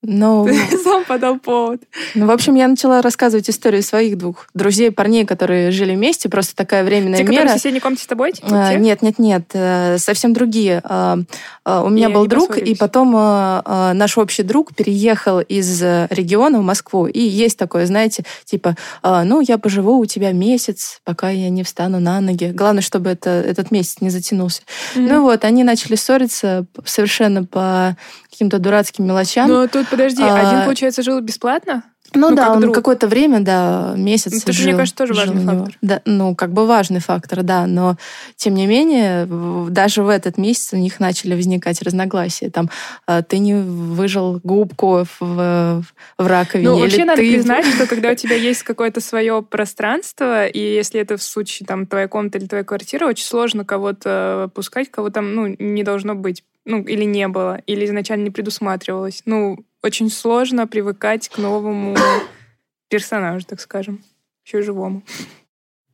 Ну, 0.04 0.48
Сам 0.84 1.04
подал 1.06 1.40
повод. 1.40 1.82
ну, 2.14 2.28
в 2.28 2.32
общем, 2.32 2.54
я 2.54 2.68
начала 2.68 3.02
рассказывать 3.02 3.50
историю 3.50 3.82
своих 3.82 4.18
двух 4.18 4.48
друзей, 4.54 4.92
парней, 4.92 5.26
которые 5.26 5.72
жили 5.72 5.96
вместе, 5.96 6.30
просто 6.30 6.56
такая 6.56 6.84
временная 6.84 7.18
Те, 7.18 7.24
которые 7.24 7.46
мера. 7.46 7.50
в 7.50 7.58
соседней 7.58 7.80
комнате 7.80 8.04
с 8.04 8.08
тобой? 8.08 8.32
типа, 8.34 8.48
А? 8.52 8.76
Нет, 8.76 9.02
нет, 9.02 9.18
нет, 9.18 9.50
э, 9.54 9.98
совсем 9.98 10.34
другие. 10.34 10.82
А, 10.84 11.18
а, 11.66 11.84
У 11.84 11.90
меня 11.90 12.10
И 12.10 12.14
был 12.14 12.28
друг, 12.28 12.50
и 12.52 12.54
поссорились. 12.54 12.78
потом 12.78 13.14
а, 13.18 13.94
наш 13.96 14.18
общий 14.20 14.44
друг 14.44 14.76
переехал 14.76 15.40
из 15.42 15.82
региона 15.82 16.60
в 16.60 16.64
Москву. 16.64 17.08
И 17.08 17.20
есть 17.20 17.58
такое, 17.58 17.88
знаете, 17.88 18.24
типа, 18.46 18.76
а, 19.02 19.24
ну, 19.24 19.42
я 19.42 19.58
поживу 19.58 19.98
у 19.98 20.06
тебя 20.06 20.32
месяц, 20.32 21.02
пока 21.06 21.32
я 21.32 21.50
не 21.50 21.64
встану 21.64 22.00
на 22.00 22.22
ноги. 22.22 22.52
Главное, 22.54 22.84
чтобы 22.84 23.10
это, 23.10 23.32
этот 23.32 23.72
месяц 23.72 23.96
не 24.02 24.12
затянулся. 24.12 24.62
Мгм. 24.96 25.08
Ну 25.08 25.22
вот, 25.24 25.44
они 25.44 25.64
начали 25.64 25.96
ссориться 25.96 26.66
совершенно 26.86 27.44
по 27.44 27.98
каким-то 28.30 28.60
дурацким 28.60 29.06
мелочам. 29.08 29.50
Но 29.50 29.68
тут, 29.68 29.87
подожди, 29.90 30.24
А, 30.24 30.36
один, 30.50 30.66
получается, 30.66 31.02
жил 31.04 31.20
бесплатно? 31.22 31.84
Ну, 32.14 32.30
Ну, 32.30 32.36
да, 32.38 32.46
как 32.46 32.56
он 32.56 32.62
друг. 32.62 32.76
какое-то 32.76 33.08
время, 33.08 33.42
да, 33.42 33.94
месяц 33.98 34.32
Ну, 34.32 34.38
это, 34.38 34.54
жил. 34.54 34.68
мне 34.70 34.78
кажется, 34.78 34.96
тоже 34.98 35.14
важный 35.14 35.44
фактор. 35.44 35.78
Да, 35.82 36.02
ну, 36.06 36.36
как 36.36 36.54
бы 36.54 36.66
важный 36.66 37.02
фактор, 37.02 37.44
да, 37.44 37.68
но 37.68 37.98
тем 38.38 38.54
не 38.54 38.66
менее, 38.66 39.28
даже 39.70 40.04
в 40.04 40.08
этот 40.10 40.38
месяц 40.38 40.72
у 40.72 40.78
них 40.78 41.02
начали 41.02 41.36
возникать 41.36 41.82
разногласия. 41.82 42.50
Там, 42.50 42.70
а, 43.08 43.24
ты 43.24 43.40
не 43.40 43.56
выжил 43.56 44.40
губку 44.42 45.04
в, 45.04 45.18
в- 45.20 45.84
в 46.18 46.28
раковине. 46.28 46.70
Ну, 46.70 46.80
вообще 46.80 47.04
надо 47.04 47.22
ты... 47.22 47.30
признать, 47.34 47.66
что 47.66 47.88
когда 47.88 48.12
у 48.12 48.16
тебя 48.16 48.36
есть 48.38 48.64
какое-то 48.64 49.02
свое 49.02 49.42
пространство, 49.44 50.48
и 50.48 50.60
если 50.60 51.02
это 51.02 51.18
в 51.18 51.24
случае 51.24 51.68
там 51.68 51.86
твоя 51.86 52.08
комната 52.08 52.38
или 52.38 52.46
твоя 52.48 52.64
квартира, 52.64 53.06
очень 53.06 53.26
сложно 53.26 53.66
кого-то 53.66 54.50
пускать, 54.56 54.90
кого 54.90 55.10
там, 55.10 55.36
ну, 55.36 55.56
не 55.60 55.84
должно 55.84 56.16
быть, 56.16 56.44
ну, 56.64 56.82
или 56.84 57.04
не 57.04 57.28
было, 57.28 57.60
или 57.68 57.86
изначально 57.86 58.24
не 58.24 58.32
предусматривалось. 58.32 59.24
Ну, 59.26 59.60
очень 59.84 60.10
сложно 60.10 60.68
привыкать 60.68 61.30
к 61.30 61.38
новому 61.38 61.96
персонажу, 62.90 63.46
так 63.46 63.60
скажем, 63.62 64.04
еще 64.46 64.62
живому. 64.62 65.04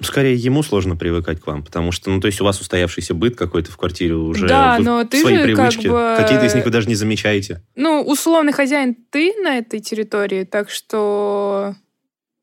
Скорее, 0.01 0.35
ему 0.35 0.63
сложно 0.63 0.97
привыкать 0.97 1.39
к 1.39 1.47
вам, 1.47 1.63
потому 1.63 1.91
что, 1.93 2.09
ну, 2.09 2.19
то 2.19 2.27
есть 2.27 2.41
у 2.41 2.43
вас 2.43 2.59
устоявшийся 2.59 3.13
быт 3.13 3.37
какой-то 3.37 3.71
в 3.71 3.77
квартире 3.77 4.15
уже 4.15 4.47
Да, 4.47 4.77
вы 4.77 4.83
но 4.83 5.03
ты 5.05 5.21
свои 5.21 5.35
же 5.35 5.55
как 5.55 5.55
привычки. 5.55 5.87
бы- 5.87 6.15
Какие-то 6.17 6.45
из 6.45 6.55
них 6.55 6.65
вы 6.65 6.71
даже 6.71 6.89
не 6.89 6.95
замечаете. 6.95 7.61
Ну, 7.75 8.01
условный 8.01 8.51
хозяин 8.51 8.95
ты 9.11 9.33
на 9.41 9.57
этой 9.59 9.79
территории, 9.79 10.43
так 10.43 10.69
что 10.69 11.75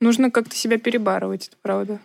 нужно 0.01 0.31
как-то 0.31 0.57
себя 0.57 0.79
перебарывать, 0.79 1.49
это 1.49 1.57
правда. 1.61 2.01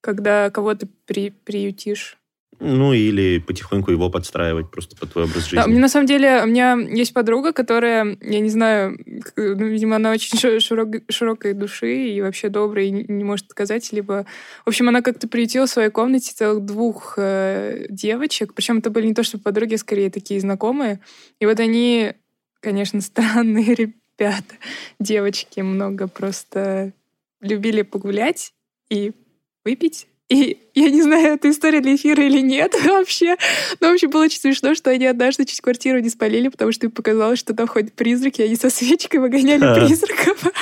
Когда 0.00 0.48
кого-то 0.50 0.88
при, 1.04 1.30
приютишь. 1.30 2.16
Ну, 2.60 2.92
или 2.92 3.38
потихоньку 3.38 3.90
его 3.90 4.10
подстраивать 4.10 4.70
просто 4.70 4.96
под 4.96 5.12
твой 5.12 5.24
образ 5.24 5.44
жизни. 5.44 5.56
Да, 5.56 5.66
мне 5.66 5.78
на 5.78 5.88
самом 5.88 6.06
деле, 6.06 6.42
у 6.42 6.46
меня 6.46 6.74
есть 6.74 7.12
подруга, 7.12 7.52
которая, 7.52 8.16
я 8.20 8.40
не 8.40 8.48
знаю, 8.48 8.98
ну, 9.36 9.66
видимо, 9.66 9.96
она 9.96 10.12
очень 10.12 10.38
ши- 10.38 10.60
широк- 10.60 11.02
широкой 11.08 11.52
души 11.52 12.08
и 12.08 12.20
вообще 12.20 12.48
добрая, 12.48 12.86
и 12.86 12.90
не, 12.90 13.04
не 13.08 13.24
может 13.24 13.46
отказать, 13.46 13.92
либо... 13.92 14.26
В 14.64 14.68
общем, 14.68 14.88
она 14.88 15.02
как-то 15.02 15.28
приютила 15.28 15.66
в 15.66 15.70
своей 15.70 15.90
комнате 15.90 16.32
целых 16.34 16.64
двух 16.64 17.14
э, 17.16 17.86
девочек, 17.88 18.54
причем 18.54 18.78
это 18.78 18.90
были 18.90 19.06
не 19.06 19.14
то, 19.14 19.22
что 19.22 19.38
подруги, 19.38 19.74
а 19.74 19.78
скорее 19.78 20.10
такие 20.10 20.40
знакомые. 20.40 21.00
И 21.40 21.46
вот 21.46 21.60
они, 21.60 22.12
конечно, 22.60 23.00
странные 23.02 23.74
ребята, 23.74 24.54
девочки, 25.00 25.60
много 25.60 26.08
просто 26.08 26.92
любили 27.40 27.82
погулять 27.82 28.54
и 28.88 29.12
выпить. 29.64 30.06
И 30.34 30.58
я 30.74 30.90
не 30.90 31.00
знаю, 31.00 31.34
это 31.34 31.48
история 31.48 31.80
для 31.80 31.94
эфира 31.94 32.24
или 32.24 32.40
нет 32.40 32.74
вообще. 32.84 33.36
Но 33.78 33.90
вообще 33.90 34.08
было 34.08 34.24
очень 34.24 34.40
смешно, 34.40 34.74
что 34.74 34.90
они 34.90 35.06
однажды 35.06 35.44
чуть 35.44 35.60
квартиру 35.60 36.00
не 36.00 36.10
спалили, 36.10 36.48
потому 36.48 36.72
что 36.72 36.86
им 36.86 36.92
показалось, 36.92 37.38
что 37.38 37.54
там 37.54 37.68
ходят 37.68 37.92
призраки, 37.92 38.42
они 38.42 38.56
со 38.56 38.68
свечкой 38.68 39.20
выгоняли 39.20 39.60
призраков. 39.78 40.42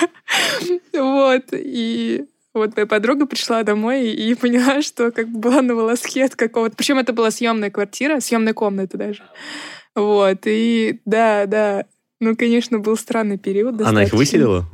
Вот. 0.93 1.45
И 1.52 2.25
вот 2.55 2.76
моя 2.76 2.87
подруга 2.87 3.26
пришла 3.26 3.62
домой 3.62 4.11
и 4.11 4.35
поняла, 4.35 4.83
что 4.83 5.11
как 5.11 5.29
бы 5.29 5.38
была 5.38 5.62
на 5.62 5.75
волоске 5.75 6.25
от 6.25 6.37
какого-то... 6.37 6.76
Причем 6.76 6.99
это 6.99 7.12
была 7.12 7.31
съемная 7.31 7.71
квартира, 7.71 8.21
съемная 8.21 8.52
комната 8.52 8.97
даже. 8.99 9.23
Вот. 9.95 10.41
И 10.45 11.00
да, 11.07 11.47
да. 11.47 11.85
Ну, 12.21 12.37
конечно, 12.37 12.79
был 12.79 12.97
странный 12.97 13.38
период. 13.38 13.81
Она 13.81 14.05
их 14.05 14.12
выселила? 14.12 14.67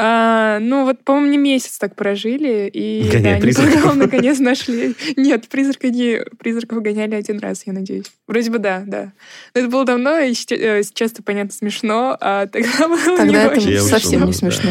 А, 0.00 0.60
ну, 0.60 0.84
вот, 0.84 1.02
по-моему, 1.02 1.26
не 1.32 1.38
месяц 1.38 1.76
так 1.76 1.96
прожили, 1.96 2.70
и 2.72 3.02
Гоняя 3.10 3.22
да, 3.22 3.30
они 3.32 3.40
призраков. 3.42 3.74
потом 3.82 3.98
наконец 3.98 4.38
нашли. 4.38 4.94
Нет, 5.16 5.48
призрака 5.48 5.88
не, 5.90 6.24
призраков 6.38 6.82
гоняли 6.82 7.16
один 7.16 7.40
раз, 7.40 7.66
я 7.66 7.72
надеюсь. 7.72 8.06
Вроде 8.28 8.48
бы 8.48 8.60
да, 8.60 8.84
да. 8.86 9.12
Но 9.54 9.60
это 9.60 9.68
было 9.68 9.84
давно, 9.84 10.16
и 10.20 10.30
э, 10.30 10.82
сейчас 10.84 11.10
это, 11.12 11.24
понятно, 11.24 11.50
смешно, 11.50 12.16
а 12.20 12.46
тогда 12.46 12.70
было 12.86 12.96
не 12.96 13.16
Тогда 13.16 13.42
это 13.46 13.56
очень. 13.56 13.70
Я 13.70 13.80
совсем 13.82 14.20
не 14.20 14.26
да. 14.32 14.38
смешно. 14.38 14.70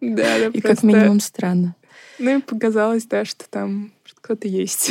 Да, 0.00 0.38
да, 0.38 0.46
И 0.46 0.60
просто- 0.62 0.68
как 0.68 0.82
минимум 0.82 1.20
странно. 1.20 1.76
Ну, 2.18 2.38
и 2.38 2.40
показалось, 2.40 3.04
да, 3.04 3.26
что 3.26 3.44
там 3.50 3.92
кто-то 4.22 4.48
есть. 4.48 4.90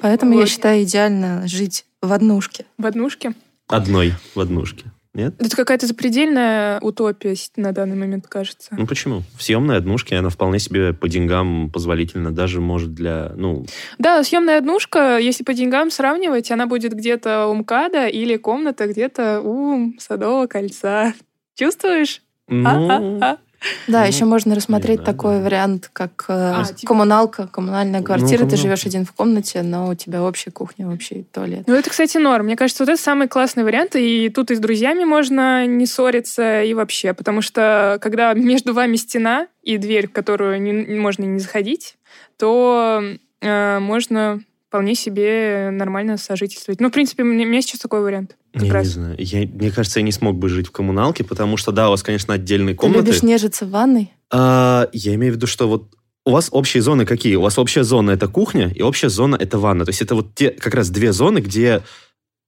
Поэтому 0.00 0.34
я 0.34 0.40
Вот. 0.40 0.48
считаю 0.48 0.84
идеально 0.84 1.42
жить 1.48 1.86
в 2.00 2.12
однушке. 2.12 2.66
В 2.76 2.86
однушке. 2.86 3.32
Одной 3.66 4.14
в 4.36 4.40
однушке. 4.40 4.84
Нет? 5.18 5.34
Это 5.40 5.56
какая-то 5.56 5.88
запредельная 5.88 6.78
утопия 6.78 7.34
на 7.56 7.72
данный 7.72 7.96
момент, 7.96 8.28
кажется. 8.28 8.76
Ну 8.78 8.86
почему? 8.86 9.24
В 9.36 9.42
съемной 9.42 9.76
однушке 9.76 10.14
она 10.14 10.28
вполне 10.28 10.60
себе 10.60 10.92
по 10.92 11.08
деньгам 11.08 11.70
позволительна, 11.70 12.30
даже 12.30 12.60
может 12.60 12.94
для, 12.94 13.32
ну, 13.34 13.66
Да, 13.98 14.22
съемная 14.22 14.58
однушка, 14.58 15.18
если 15.18 15.42
по 15.42 15.54
деньгам 15.54 15.90
сравнивать, 15.90 16.52
она 16.52 16.68
будет 16.68 16.92
где-то 16.92 17.48
у 17.48 17.54
МКАДа 17.54 18.06
или 18.06 18.36
комната 18.36 18.86
где-то 18.86 19.40
у 19.40 19.92
Садового 19.98 20.46
кольца. 20.46 21.14
Чувствуешь? 21.56 22.22
ну, 22.46 22.68
А-а-а. 22.68 23.38
Да, 23.88 24.02
Ну, 24.02 24.06
еще 24.06 24.24
можно 24.24 24.54
рассмотреть 24.54 25.02
такой 25.02 25.38
да. 25.38 25.42
вариант, 25.44 25.90
как 25.92 26.26
э, 26.28 26.32
А, 26.32 26.64
типа- 26.64 26.86
коммуналка, 26.88 27.48
коммунальная 27.48 28.00
Ну, 28.00 28.06
квартира. 28.06 28.28
Ты 28.30 28.36
коммуналка. 28.38 28.56
живешь 28.62 28.86
один 28.86 29.04
в 29.04 29.12
комнате, 29.12 29.62
но 29.62 29.88
у 29.88 29.94
тебя 29.94 30.22
общая 30.22 30.50
кухня, 30.52 30.88
общий 30.88 31.24
туалет. 31.32 31.64
Ну, 31.66 31.74
это, 31.74 31.90
кстати, 31.90 32.18
норм. 32.18 32.44
Мне 32.46 32.56
кажется, 32.56 32.84
вот 32.84 32.90
это 32.92 33.02
самый 33.02 33.26
классный 33.26 33.64
вариант. 33.64 33.96
И 33.96 34.28
тут 34.28 34.50
и 34.52 34.54
с 34.54 34.60
друзьями 34.60 35.04
можно 35.04 35.66
не 35.66 35.86
ссориться, 35.86 36.62
и 36.62 36.72
вообще. 36.74 37.14
Потому 37.14 37.42
что, 37.42 37.98
когда 38.00 38.32
между 38.34 38.74
вами 38.74 38.94
стена 38.96 39.48
и 39.62 39.76
дверь, 39.78 40.06
в 40.08 40.12
которую 40.12 40.62
не- 40.62 40.96
можно 40.96 41.24
не 41.24 41.40
заходить, 41.40 41.96
то 42.36 43.02
э, 43.40 43.78
можно 43.80 44.40
вполне 44.68 44.94
себе 44.94 45.70
нормально 45.72 46.18
сожительствовать. 46.18 46.80
Ну, 46.80 46.88
в 46.88 46.92
принципе, 46.92 47.22
у 47.22 47.26
меня, 47.26 47.62
сейчас 47.62 47.80
такой 47.80 48.02
вариант. 48.02 48.36
Как 48.52 48.62
я 48.62 48.72
раз. 48.72 48.86
не 48.86 48.92
знаю. 48.92 49.16
Я, 49.18 49.46
мне 49.46 49.70
кажется, 49.70 50.00
я 50.00 50.04
не 50.04 50.12
смог 50.12 50.36
бы 50.36 50.48
жить 50.48 50.68
в 50.68 50.70
коммуналке, 50.70 51.24
потому 51.24 51.56
что, 51.56 51.72
да, 51.72 51.88
у 51.88 51.92
вас, 51.92 52.02
конечно, 52.02 52.34
отдельные 52.34 52.74
Ты 52.74 52.80
комнаты. 52.80 53.06
любишь 53.06 53.22
нежиться 53.22 53.64
в 53.64 53.70
ванной? 53.70 54.12
А, 54.30 54.88
я 54.92 55.14
имею 55.14 55.32
в 55.32 55.36
виду, 55.36 55.46
что 55.46 55.68
вот 55.68 55.94
у 56.26 56.32
вас 56.32 56.50
общие 56.52 56.82
зоны 56.82 57.06
какие? 57.06 57.36
У 57.36 57.40
вас 57.40 57.58
общая 57.58 57.82
зона 57.82 58.10
это 58.10 58.28
кухня, 58.28 58.70
и 58.74 58.82
общая 58.82 59.08
зона 59.08 59.36
это 59.36 59.58
ванна. 59.58 59.86
То 59.86 59.90
есть 59.90 60.02
это 60.02 60.14
вот 60.14 60.34
те 60.34 60.50
как 60.50 60.74
раз 60.74 60.90
две 60.90 61.12
зоны, 61.12 61.38
где 61.38 61.82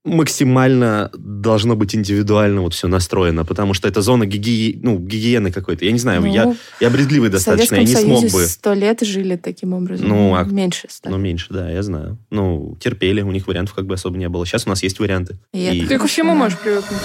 максимально 0.04 1.10
должно 1.14 1.76
быть 1.76 1.94
индивидуально 1.94 2.62
вот 2.62 2.72
все 2.74 2.88
настроено, 2.88 3.44
потому 3.44 3.74
что 3.74 3.86
это 3.86 4.00
зона 4.00 4.24
гиги... 4.24 4.78
ну, 4.82 4.98
гигиены 4.98 5.52
какой-то. 5.52 5.84
Я 5.84 5.92
не 5.92 5.98
знаю, 5.98 6.24
я, 6.24 6.46
Ну, 6.46 6.56
я 6.80 6.88
бредливый 6.90 7.28
в 7.28 7.32
достаточно, 7.32 7.74
я 7.76 7.82
не 7.82 7.86
смог 7.88 8.18
Союзе 8.20 8.36
бы. 8.36 8.44
сто 8.46 8.72
лет 8.72 9.02
жили 9.02 9.36
таким 9.36 9.74
образом. 9.74 10.08
Ну, 10.08 10.34
а- 10.34 10.44
Меньше 10.44 10.86
ста. 10.88 11.10
Ну, 11.10 11.18
меньше, 11.18 11.48
да, 11.50 11.70
я 11.70 11.82
знаю. 11.82 12.16
Ну, 12.30 12.76
терпели, 12.80 13.20
у 13.20 13.30
них 13.30 13.46
вариантов 13.46 13.74
как 13.74 13.86
бы 13.86 13.94
особо 13.94 14.16
не 14.16 14.28
было. 14.28 14.46
Сейчас 14.46 14.66
у 14.66 14.70
нас 14.70 14.82
есть 14.82 14.98
варианты. 15.00 15.38
И 15.52 15.62
это 15.64 15.76
И- 15.76 15.86
Ты 15.98 16.06
всему 16.06 16.30
да. 16.32 16.38
можешь 16.38 16.58
привыкнуть. 16.58 17.00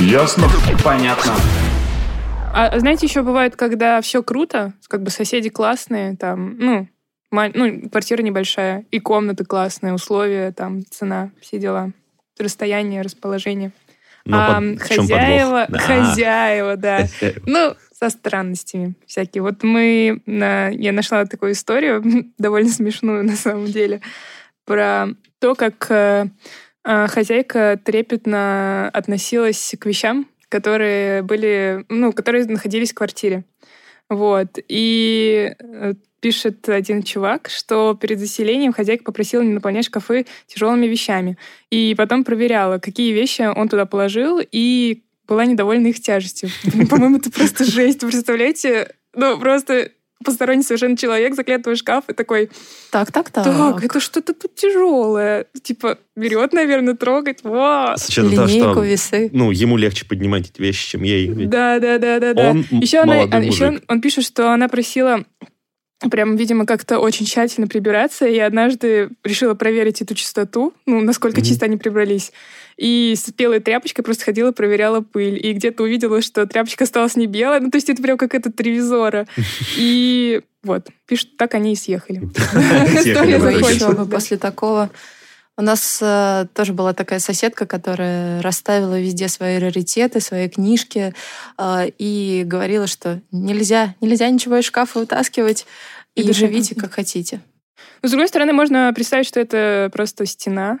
Ясно? 0.00 0.48
Понятно. 0.82 1.32
А 2.54 2.78
знаете, 2.78 3.06
еще 3.06 3.22
бывает, 3.22 3.56
когда 3.56 4.00
все 4.02 4.22
круто, 4.22 4.74
как 4.88 5.02
бы 5.02 5.10
соседи 5.10 5.48
классные, 5.48 6.16
там, 6.16 6.56
ну, 6.58 6.88
ну, 7.32 7.88
квартира 7.88 8.22
небольшая, 8.22 8.84
и 8.90 9.00
комната 9.00 9.44
классные, 9.44 9.94
условия, 9.94 10.52
там, 10.52 10.84
цена, 10.88 11.30
все 11.40 11.58
дела, 11.58 11.92
расстояние, 12.38 13.02
расположение. 13.02 13.72
Но 14.24 14.36
а 14.38 14.60
под- 14.60 14.82
хозяева? 14.82 15.66
Да. 15.68 15.78
хозяева, 15.78 16.76
да. 16.76 17.06
Ну, 17.46 17.74
со 17.92 18.10
странностями 18.10 18.94
всякие. 19.06 19.42
Вот 19.42 19.62
мы, 19.62 20.22
я 20.26 20.92
нашла 20.92 21.24
такую 21.24 21.52
историю, 21.52 22.02
довольно 22.38 22.70
смешную 22.70 23.24
на 23.24 23.36
самом 23.36 23.66
деле, 23.66 24.00
про 24.64 25.08
то, 25.40 25.54
как 25.54 25.86
э, 25.90 26.26
э, 26.84 27.06
хозяйка 27.08 27.80
трепетно 27.82 28.88
относилась 28.92 29.74
к 29.78 29.86
вещам, 29.86 30.28
которые 30.48 31.22
были, 31.22 31.84
ну, 31.88 32.12
которые 32.12 32.46
находились 32.46 32.92
в 32.92 32.94
квартире. 32.94 33.44
Вот. 34.08 34.58
И 34.68 35.54
э, 35.58 35.94
пишет 36.22 36.66
один 36.68 37.02
чувак, 37.02 37.50
что 37.50 37.94
перед 38.00 38.18
заселением 38.20 38.72
хозяйка 38.72 39.02
попросила 39.04 39.42
не 39.42 39.52
наполнять 39.52 39.84
шкафы 39.86 40.24
тяжелыми 40.46 40.86
вещами. 40.86 41.36
И 41.70 41.94
потом 41.98 42.22
проверяла, 42.24 42.78
какие 42.78 43.12
вещи 43.12 43.42
он 43.42 43.68
туда 43.68 43.84
положил, 43.86 44.40
и 44.40 45.02
была 45.26 45.44
недовольна 45.44 45.88
их 45.88 46.00
тяжестью. 46.00 46.48
По-моему, 46.90 47.18
это 47.18 47.30
просто 47.30 47.64
жесть. 47.64 48.00
Представляете? 48.00 48.94
Ну, 49.14 49.38
просто 49.38 49.90
посторонний 50.24 50.62
совершенно 50.62 50.96
человек 50.96 51.34
в 51.36 51.62
твой 51.62 51.74
шкаф 51.74 52.04
и 52.08 52.12
такой, 52.12 52.48
Так, 52.92 53.10
так, 53.10 53.30
так. 53.30 53.42
так, 53.44 53.84
это 53.84 53.98
что-то 53.98 54.32
тут 54.34 54.54
тяжелое. 54.54 55.46
Типа, 55.64 55.98
берет, 56.14 56.52
наверное, 56.52 56.94
трогать. 56.94 57.40
Во! 57.42 57.94
С 57.96 58.08
учетом 58.08 58.30
того, 58.36 58.46
Линейку, 58.46 58.70
что 58.72 58.82
весы. 58.82 59.30
ну, 59.32 59.50
ему 59.50 59.76
легче 59.76 60.06
поднимать 60.06 60.50
эти 60.50 60.62
вещи, 60.62 60.90
чем 60.90 61.02
ей. 61.02 61.26
Да, 61.26 61.80
да, 61.80 61.98
да, 61.98 62.20
да, 62.20 62.34
да. 62.34 62.50
Он 62.50 62.64
м- 62.70 62.80
Еще, 62.80 62.98
она, 62.98 63.14
молодой 63.16 63.46
еще 63.48 63.64
он, 63.66 63.70
мужик. 63.72 63.84
он 63.88 64.00
пишет, 64.00 64.24
что 64.24 64.52
она 64.52 64.68
просила 64.68 65.24
прям, 66.10 66.36
видимо, 66.36 66.66
как-то 66.66 66.98
очень 66.98 67.26
тщательно 67.26 67.66
прибираться, 67.66 68.26
и 68.26 68.38
однажды 68.38 69.10
решила 69.24 69.54
проверить 69.54 70.02
эту 70.02 70.14
чистоту, 70.14 70.72
ну, 70.86 71.00
насколько 71.00 71.40
Мгм. 71.40 71.48
чисто 71.48 71.66
они 71.66 71.76
прибрались. 71.76 72.32
И 72.76 73.14
с 73.16 73.30
белой 73.32 73.60
тряпочкой 73.60 74.04
просто 74.04 74.24
ходила, 74.24 74.52
проверяла 74.52 75.00
пыль. 75.02 75.38
И 75.44 75.52
где-то 75.52 75.82
увидела, 75.82 76.22
что 76.22 76.46
тряпочка 76.46 76.84
осталась 76.84 77.16
не 77.16 77.26
белая. 77.26 77.60
Ну, 77.60 77.70
то 77.70 77.76
есть 77.76 77.90
это 77.90 78.02
прям 78.02 78.16
как 78.16 78.34
этот 78.34 78.58
ревизора. 78.60 79.26
И 79.76 80.40
вот, 80.62 80.88
пишут, 81.06 81.36
так 81.36 81.54
они 81.54 81.72
и 81.72 81.76
съехали. 81.76 82.20
История 82.20 83.40
закончилась, 83.40 84.08
после 84.08 84.36
такого. 84.38 84.90
У 85.58 85.62
нас 85.62 85.98
э, 86.00 86.46
тоже 86.54 86.72
была 86.72 86.94
такая 86.94 87.18
соседка, 87.18 87.66
которая 87.66 88.40
расставила 88.40 88.98
везде 88.98 89.28
свои 89.28 89.58
раритеты, 89.58 90.20
свои 90.20 90.48
книжки 90.48 91.14
э, 91.58 91.90
и 91.98 92.42
говорила, 92.46 92.86
что 92.86 93.20
нельзя, 93.30 93.94
нельзя 94.00 94.30
ничего 94.30 94.56
из 94.56 94.64
шкафа 94.64 95.00
вытаскивать 95.00 95.66
И 96.14 96.22
и, 96.22 96.32
живите 96.32 96.74
как 96.74 96.94
хотите. 96.94 97.42
Но, 98.02 98.08
с 98.08 98.12
другой 98.12 98.28
стороны, 98.28 98.54
можно 98.54 98.90
представить, 98.94 99.26
что 99.26 99.40
это 99.40 99.90
просто 99.92 100.24
стена. 100.24 100.78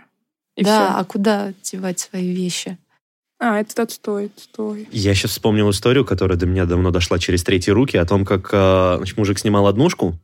И 0.56 0.64
да, 0.64 0.86
всё. 0.86 0.98
а 0.98 1.04
куда 1.04 1.52
девать 1.62 2.00
свои 2.00 2.32
вещи? 2.34 2.78
А, 3.38 3.60
этот 3.60 3.78
отстой, 3.78 4.30
отстой. 4.36 4.88
Я 4.92 5.14
сейчас 5.14 5.32
вспомнил 5.32 5.68
историю, 5.70 6.04
которая 6.04 6.38
до 6.38 6.46
меня 6.46 6.64
давно 6.64 6.90
дошла 6.90 7.18
через 7.18 7.42
третьи 7.42 7.70
руки, 7.72 7.96
о 7.96 8.06
том, 8.06 8.24
как 8.24 8.50
э, 8.52 8.94
значит, 8.98 9.18
мужик 9.18 9.38
снимал 9.38 9.66
однушку, 9.66 10.14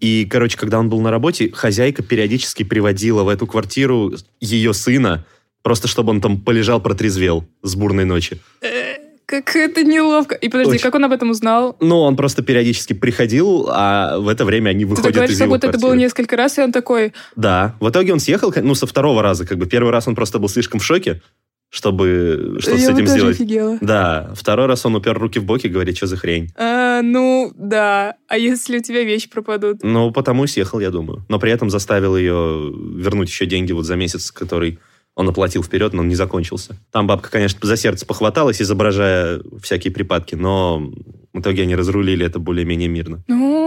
и, 0.00 0.26
короче, 0.30 0.56
когда 0.58 0.78
он 0.78 0.88
был 0.88 1.00
на 1.00 1.10
работе, 1.10 1.50
хозяйка 1.52 2.02
периодически 2.02 2.62
приводила 2.62 3.22
в 3.22 3.28
эту 3.28 3.46
квартиру 3.46 4.12
ее 4.40 4.72
сына, 4.74 5.24
просто 5.62 5.88
чтобы 5.88 6.10
он 6.10 6.20
там 6.20 6.40
полежал, 6.40 6.80
протрезвел 6.80 7.44
с 7.62 7.74
бурной 7.74 8.04
ночи. 8.04 8.38
Э, 8.62 8.96
Как 9.26 9.56
это 9.56 9.82
неловко. 9.82 10.34
И 10.36 10.48
подожди, 10.48 10.72
Очень. 10.74 10.82
как 10.82 10.94
он 10.94 11.04
об 11.04 11.10
этом 11.12 11.30
узнал? 11.30 11.76
Ну, 11.80 12.00
он 12.00 12.14
просто 12.14 12.42
периодически 12.42 12.92
приходил, 12.92 13.68
а 13.72 14.18
в 14.18 14.28
это 14.28 14.44
время 14.44 14.70
они 14.70 14.84
Ты 14.84 14.90
выходят 14.90 15.14
говоришь, 15.14 15.32
из 15.34 15.38
как 15.38 15.46
его 15.46 15.54
будто 15.56 15.66
это 15.66 15.78
было 15.78 15.88
квартиры. 15.90 16.02
несколько 16.04 16.36
раз, 16.36 16.58
и 16.58 16.62
он 16.62 16.70
такой, 16.72 17.12
Да. 17.34 17.74
В 17.80 17.88
итоге 17.90 18.12
он 18.12 18.20
съехал, 18.20 18.52
ну, 18.62 18.74
со 18.76 18.86
второго 18.86 19.22
раза, 19.22 19.44
как 19.44 19.58
бы. 19.58 19.66
Первый 19.66 19.90
раз 19.90 20.06
он 20.06 20.14
просто 20.14 20.38
был 20.38 20.48
слишком 20.48 20.78
в 20.78 20.84
шоке, 20.84 21.20
чтобы 21.70 22.56
что-то 22.60 22.78
с 22.78 22.88
этим 22.88 23.06
сделать. 23.06 23.36
офигела. 23.36 23.78
Да. 23.80 24.32
Второй 24.34 24.66
раз 24.66 24.86
он 24.86 24.94
упер 24.96 25.18
руки 25.18 25.38
в 25.38 25.44
боки 25.44 25.66
и 25.66 25.70
говорит, 25.70 25.96
что 25.96 26.06
за 26.06 26.16
хрень. 26.16 26.50
А, 26.56 27.02
ну, 27.02 27.52
да. 27.54 28.14
А 28.28 28.38
если 28.38 28.78
у 28.78 28.82
тебя 28.82 29.02
вещи 29.04 29.28
пропадут? 29.28 29.82
Ну, 29.82 30.10
потому 30.10 30.44
и 30.44 30.46
съехал, 30.46 30.80
я 30.80 30.90
думаю. 30.90 31.24
Но 31.28 31.38
при 31.38 31.52
этом 31.52 31.70
заставил 31.70 32.16
ее 32.16 32.72
вернуть 32.96 33.28
еще 33.28 33.46
деньги 33.46 33.72
вот 33.72 33.84
за 33.84 33.96
месяц, 33.96 34.30
который 34.30 34.78
он 35.16 35.28
оплатил 35.28 35.62
вперед, 35.62 35.94
но 35.94 36.02
он 36.02 36.08
не 36.08 36.14
закончился. 36.14 36.76
Там 36.92 37.06
бабка, 37.06 37.30
конечно, 37.30 37.58
за 37.62 37.76
сердце 37.76 38.04
похваталась, 38.04 38.60
изображая 38.60 39.40
всякие 39.62 39.92
припадки, 39.92 40.34
но 40.34 40.92
в 41.32 41.40
итоге 41.40 41.62
они 41.62 41.74
разрулили 41.74 42.24
это 42.24 42.38
более-менее 42.38 42.88
мирно. 42.88 43.24
Ну, 43.26 43.65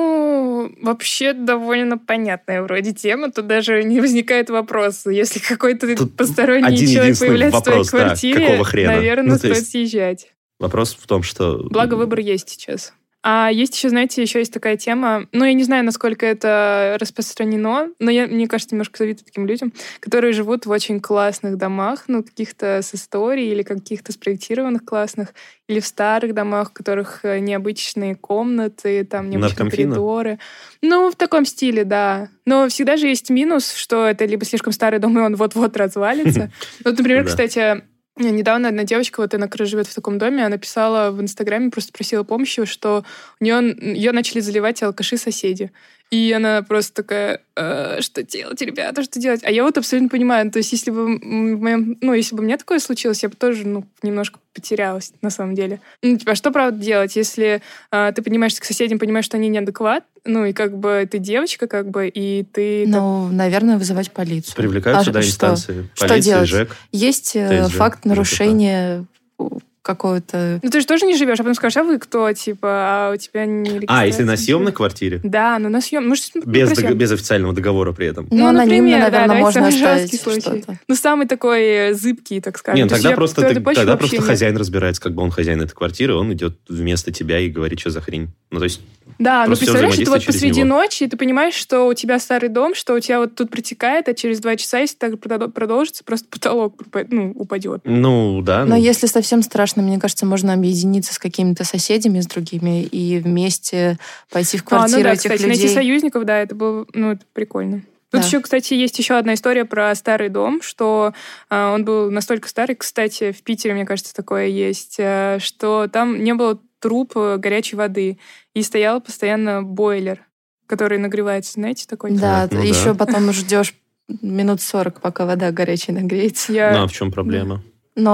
вообще 0.82 1.34
довольно 1.34 1.98
понятная 1.98 2.62
вроде 2.62 2.94
тема. 2.94 3.32
Тут 3.32 3.48
даже 3.48 3.84
не 3.84 4.00
возникает 4.02 4.50
вопроса. 4.50 5.10
Если 5.10 5.40
какой-то 5.40 5.96
Тут 5.96 6.16
посторонний 6.16 6.68
один 6.68 6.88
человек 6.88 7.20
появляется 7.20 7.60
вопрос, 7.60 7.88
в 7.88 7.90
твоей 7.90 8.04
да, 8.04 8.08
квартире, 8.10 8.46
какого 8.48 8.64
хрена? 8.66 8.92
наверное, 8.96 9.26
Ну, 9.26 9.32
то 9.34 9.38
стоит 9.40 9.56
есть- 9.56 9.72
съезжать. 9.72 10.34
Вопрос 10.60 10.98
в 11.00 11.08
том, 11.08 11.24
что... 11.24 11.68
Благо, 11.70 11.96
выбор 11.96 12.20
есть 12.20 12.50
сейчас. 12.50 12.94
А 13.22 13.50
есть 13.52 13.76
еще, 13.76 13.90
знаете, 13.90 14.22
еще 14.22 14.40
есть 14.40 14.54
такая 14.54 14.78
тема, 14.78 15.28
ну, 15.34 15.44
я 15.44 15.52
не 15.54 15.64
знаю, 15.64 15.84
насколько 15.84 16.26
это 16.26 16.98
распространено, 17.02 17.90
но 18.00 18.10
я, 18.10 18.28
мне 18.28 18.48
кажется, 18.48 18.76
немножко 18.76 19.00
завидую 19.00 19.26
таким 19.26 19.46
людям, 19.46 19.74
которые 20.00 20.32
живут 20.32 20.66
в 20.66 20.70
очень 20.70 21.02
классных 21.02 21.58
домах, 21.58 22.06
ну, 22.08 22.24
каких-то 22.24 22.82
с 22.82 22.96
историей 22.96 23.52
или 23.52 23.64
каких-то 23.64 24.14
спроектированных 24.14 24.86
классных, 24.86 25.34
или 25.68 25.82
в 25.82 25.86
старых 25.86 26.34
домах, 26.34 26.70
в 26.70 26.74
которых 26.74 27.20
э, 27.24 27.40
необычные 27.40 28.16
комнаты, 28.16 29.04
там 29.04 29.30
необычные 29.30 29.70
коридоры. 29.70 30.40
Ну, 30.82 31.12
в 31.12 31.16
таком 31.16 31.46
стиле, 31.46 31.84
да. 31.84 32.30
Но 32.46 32.70
всегда 32.70 32.96
же 32.96 33.08
есть 33.08 33.30
минус, 33.30 33.74
что 33.74 34.08
это 34.08 34.26
либо 34.26 34.46
слишком 34.46 34.72
старый 34.72 35.00
дом, 35.00 35.20
и 35.20 35.22
он 35.22 35.36
вот-вот 35.36 35.76
развалится. 35.78 36.52
Вот, 36.86 36.98
например, 36.98 37.26
кстати, 37.26 37.84
Недавно 38.20 38.68
одна 38.68 38.84
девочка, 38.84 39.22
вот 39.22 39.34
она, 39.34 39.46
которая 39.48 39.70
живет 39.70 39.88
в 39.88 39.96
таком 39.96 40.18
доме, 40.18 40.46
она 40.46 40.58
писала 40.58 41.10
в 41.10 41.22
Инстаграме, 41.22 41.72
просто 41.72 41.94
просила 41.94 42.24
помощи, 42.24 42.66
что 42.66 43.06
у 43.40 43.44
нее 43.46 43.74
ее 43.80 44.12
начали 44.12 44.42
заливать 44.42 44.84
алкаши-соседи. 44.84 45.72
И 46.12 46.32
она 46.36 46.64
просто 46.64 46.92
такая, 47.04 47.42
«Э, 47.56 48.02
что 48.02 48.24
делать, 48.24 48.60
ребята, 48.64 49.04
что 49.04 49.20
делать? 49.20 49.42
А 49.44 49.52
я 49.52 49.64
вот 49.64 49.78
абсолютно 49.78 50.10
понимаю, 50.10 50.50
то 50.50 50.58
есть 50.58 50.72
если 50.72 50.90
бы, 50.90 51.06
в 51.06 51.62
моем- 51.62 51.98
ну, 52.02 52.14
если 52.16 52.36
бы 52.36 52.42
у 52.42 52.46
меня 52.46 52.58
такое 52.58 52.80
случилось, 52.80 53.22
я 53.22 53.30
бы 53.30 53.36
тоже, 53.36 53.68
ну, 53.68 53.86
немножко 54.02 54.40
потерялась, 54.56 55.14
на 55.22 55.30
самом 55.30 55.54
деле. 55.54 55.80
Ну, 56.02 56.18
типа, 56.18 56.32
а 56.32 56.36
что, 56.36 56.50
правда, 56.50 56.84
делать, 56.84 57.16
если 57.16 57.62
а, 57.92 58.12
ты 58.12 58.24
поднимаешься 58.24 58.60
к 58.60 58.66
соседям, 58.66 58.98
понимаешь, 58.98 59.26
что 59.26 59.38
они 59.38 59.50
неадекват, 59.50 60.04
ну, 60.26 60.46
и 60.46 60.54
как 60.54 60.76
бы 60.76 61.08
ты 61.10 61.20
девочка, 61.20 61.68
как 61.68 61.90
бы, 61.92 62.08
и 62.08 62.44
ты... 62.44 62.86
там- 62.86 62.92
Ну, 62.92 63.28
наверное, 63.32 63.78
вызывать 63.78 64.12
полицию. 64.12 64.56
Привлекают 64.56 65.00
А 65.00 65.04
сюда 65.04 65.22
что? 65.22 65.30
инстанции. 65.30 65.90
Что 65.94 66.08
Полиция, 66.08 66.34
делать? 66.34 66.50
ЖЭК. 66.50 66.76
Есть 66.92 67.36
э, 67.36 67.68
ТСЖ, 67.68 67.76
факт 67.76 68.06
нарушения 68.06 69.06
у- 69.38 69.60
какого-то... 69.82 70.60
Ну, 70.62 70.70
ты 70.70 70.82
же 70.82 70.86
тоже 70.88 71.06
не 71.06 71.16
живешь, 71.16 71.40
а 71.40 71.44
потом 71.44 71.54
скажешь, 71.56 71.78
а 71.78 71.84
вы 71.84 72.00
кто, 72.00 72.32
типа, 72.34 72.68
а 72.70 73.12
у 73.14 73.18
тебя 73.18 73.46
не 73.46 73.82
А, 73.88 74.06
если 74.06 74.24
на 74.24 74.38
съемной 74.38 74.72
квартире? 74.72 75.20
Да, 75.24 75.58
ну 75.60 75.70
на 75.70 75.82
съем. 75.82 76.08
Мы 76.08 76.16
же 76.16 76.24
не 76.36 76.42
Без, 76.42 76.72
дог- 76.72 76.94
без 76.94 77.12
официального 77.12 77.54
договора 77.54 77.92
при 77.94 78.08
этом. 78.08 78.28
Ну, 78.30 78.38
Ну, 78.38 78.48
анонимно, 78.48 78.98
например, 78.98 79.00
да, 79.00 79.10
наверное, 79.12 79.28
давайте 79.28 79.60
можно 79.62 79.68
оставить 79.68 80.22
что-то. 80.22 80.80
Ну, 80.88 80.96
самый 80.96 81.28
такой 81.28 81.62
э, 81.64 81.94
зыбкий, 81.94 82.42
так 82.42 82.58
скажем. 82.58 82.78
Нет, 82.78 82.90
То 82.90 82.96
есть 82.96 83.04
тогда 83.04 83.16
просто, 83.16 83.42
ты- 83.42 83.62
тогда 83.62 83.98
просто 83.98 84.18
нет. 84.18 84.26
хозяин 84.26 84.58
разбирается, 84.58 85.02
как 85.02 85.14
бы 85.14 85.24
он 85.24 85.32
хозяин 85.32 85.62
этой 85.62 85.74
квартиры, 85.74 86.16
он 86.16 86.34
идет 86.34 86.58
вместо 86.68 87.12
тебя 87.12 87.40
и 87.40 87.50
говорит, 87.50 87.80
что 87.80 87.90
за 87.90 88.02
хрень. 88.02 88.30
Ну, 88.52 88.60
то 88.60 88.66
есть, 88.66 88.82
Да, 89.18 89.42
ну 89.42 89.48
Просто 89.48 89.66
всё 89.66 89.74
представляешь, 89.74 90.00
это 90.02 90.12
вот 90.12 90.26
посреди 90.26 90.62
него. 90.62 90.78
ночи, 90.78 91.04
и 91.04 91.08
ты 91.08 91.18
понимаешь, 91.18 91.54
что 91.54 91.88
у 91.88 91.94
тебя 91.94 92.20
старый 92.20 92.50
дом, 92.50 92.74
что 92.76 92.94
у 92.94 93.00
тебя 93.00 93.20
вот 93.20 93.36
тут 93.36 93.50
протекает, 93.50 94.08
а 94.08 94.14
через 94.14 94.40
два 94.40 94.56
часа, 94.56 94.80
если 94.80 94.96
так 94.98 95.14
продо- 95.20 95.50
продолжится, 95.50 96.04
просто 96.04 96.28
потолок 96.30 96.76
ну, 97.10 97.32
упадет. 97.36 97.82
ну, 97.86 98.42
да. 98.42 98.66
Но 98.66 98.76
ну, 98.76 98.82
если 98.82 99.08
совсем 99.08 99.42
страшно, 99.42 99.69
мне 99.78 100.00
кажется, 100.00 100.26
можно 100.26 100.54
объединиться 100.54 101.14
с 101.14 101.20
какими-то 101.20 101.64
соседями, 101.64 102.20
с 102.20 102.28
другими, 102.28 102.84
и 102.84 103.20
вместе 103.20 103.98
пойти 104.32 104.58
в 104.58 104.62
А, 104.62 104.64
ну 104.64 104.70
квартиру 104.70 105.04
да, 105.04 105.10
этих 105.14 105.22
кстати, 105.24 105.42
людей. 105.42 105.48
найти 105.64 105.68
союзников, 105.74 106.26
да, 106.26 106.38
это 106.40 106.56
было, 106.56 106.86
ну, 106.94 107.12
это 107.12 107.22
прикольно. 107.34 107.82
Тут 108.12 108.22
Да. 108.22 108.28
еще, 108.28 108.40
кстати, 108.42 108.74
есть 108.74 108.98
еще 108.98 109.18
одна 109.18 109.36
история 109.36 109.66
про 109.66 109.94
старый 109.94 110.30
дом, 110.30 110.62
что 110.64 111.14
а, 111.50 111.74
он 111.74 111.86
был 111.86 112.10
настолько 112.10 112.50
старый, 112.50 112.76
кстати, 112.76 113.32
в 113.32 113.44
Питере, 113.44 113.76
мне 113.76 113.86
кажется, 113.86 114.16
такое 114.16 114.48
есть, 114.48 114.98
а, 115.00 115.38
что 115.40 115.88
там 115.92 116.24
не 116.24 116.34
было 116.34 116.60
труб 116.80 117.12
э, 117.16 117.36
горячей 117.38 117.76
воды, 117.76 118.18
и 118.56 118.64
стоял 118.64 119.02
постоянно 119.02 119.62
бойлер, 119.62 120.22
который 120.66 120.98
нагревается, 120.98 121.54
знаете, 121.54 121.86
такой? 121.88 122.12
Да, 122.12 122.48
Ну 122.50 122.62
еще 122.62 122.94
да. 122.94 123.06
потом 123.06 123.32
ждешь 123.34 123.76
минут 124.22 124.62
40, 124.62 125.02
пока 125.02 125.26
вода 125.26 125.52
горячая 125.52 125.96
нагреется. 125.96 126.52
Я, 126.52 126.72
Ну, 126.72 126.84
а 126.84 126.88
в 126.88 126.92
чем 126.92 127.12
проблема? 127.12 127.56
Ну, 127.58 127.62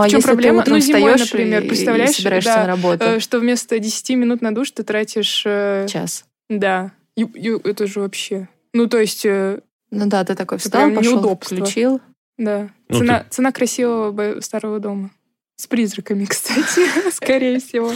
а 0.01 0.07
В 0.07 0.09
чём 0.09 0.17
если 0.19 0.27
проблема? 0.27 0.57
ты 0.59 0.61
утром 0.71 0.73
Ну, 0.75 0.79
зимой, 0.81 1.01
встаешь 1.13 1.31
например, 1.31 1.63
и- 1.63 1.67
представляешь, 1.67 2.09
и 2.11 2.13
собираешься 2.21 2.53
да, 2.53 2.61
на 2.61 2.67
работу, 2.67 3.03
э, 3.05 3.19
что 3.19 3.39
вместо 3.39 3.79
10 3.79 4.15
минут 4.15 4.41
на 4.41 4.53
душ 4.53 4.71
ты 4.71 4.83
тратишь... 4.83 5.43
э, 5.45 5.85
час. 5.89 6.25
да. 6.49 6.91
И- 7.15 7.21
и 7.23 7.49
это 7.69 7.87
же 7.87 8.01
вообще... 8.01 8.47
Ну, 8.73 8.87
то 8.87 8.99
есть, 8.99 9.25
э, 9.25 9.59
Ну 9.91 10.05
да, 10.07 10.23
ты 10.25 10.35
такой 10.35 10.57
встал, 10.57 10.91
пошел, 10.91 11.13
неудобство. 11.13 11.55
включил. 11.57 12.01
да. 12.37 12.69
Ну, 12.89 12.99
цена, 12.99 13.25
цена 13.29 13.51
красивого 13.51 14.41
старого 14.41 14.79
дома. 14.79 15.09
С 15.57 15.67
призраками, 15.67 16.25
кстати, 16.29 17.09
скорее 17.11 17.59
всего. 17.61 17.91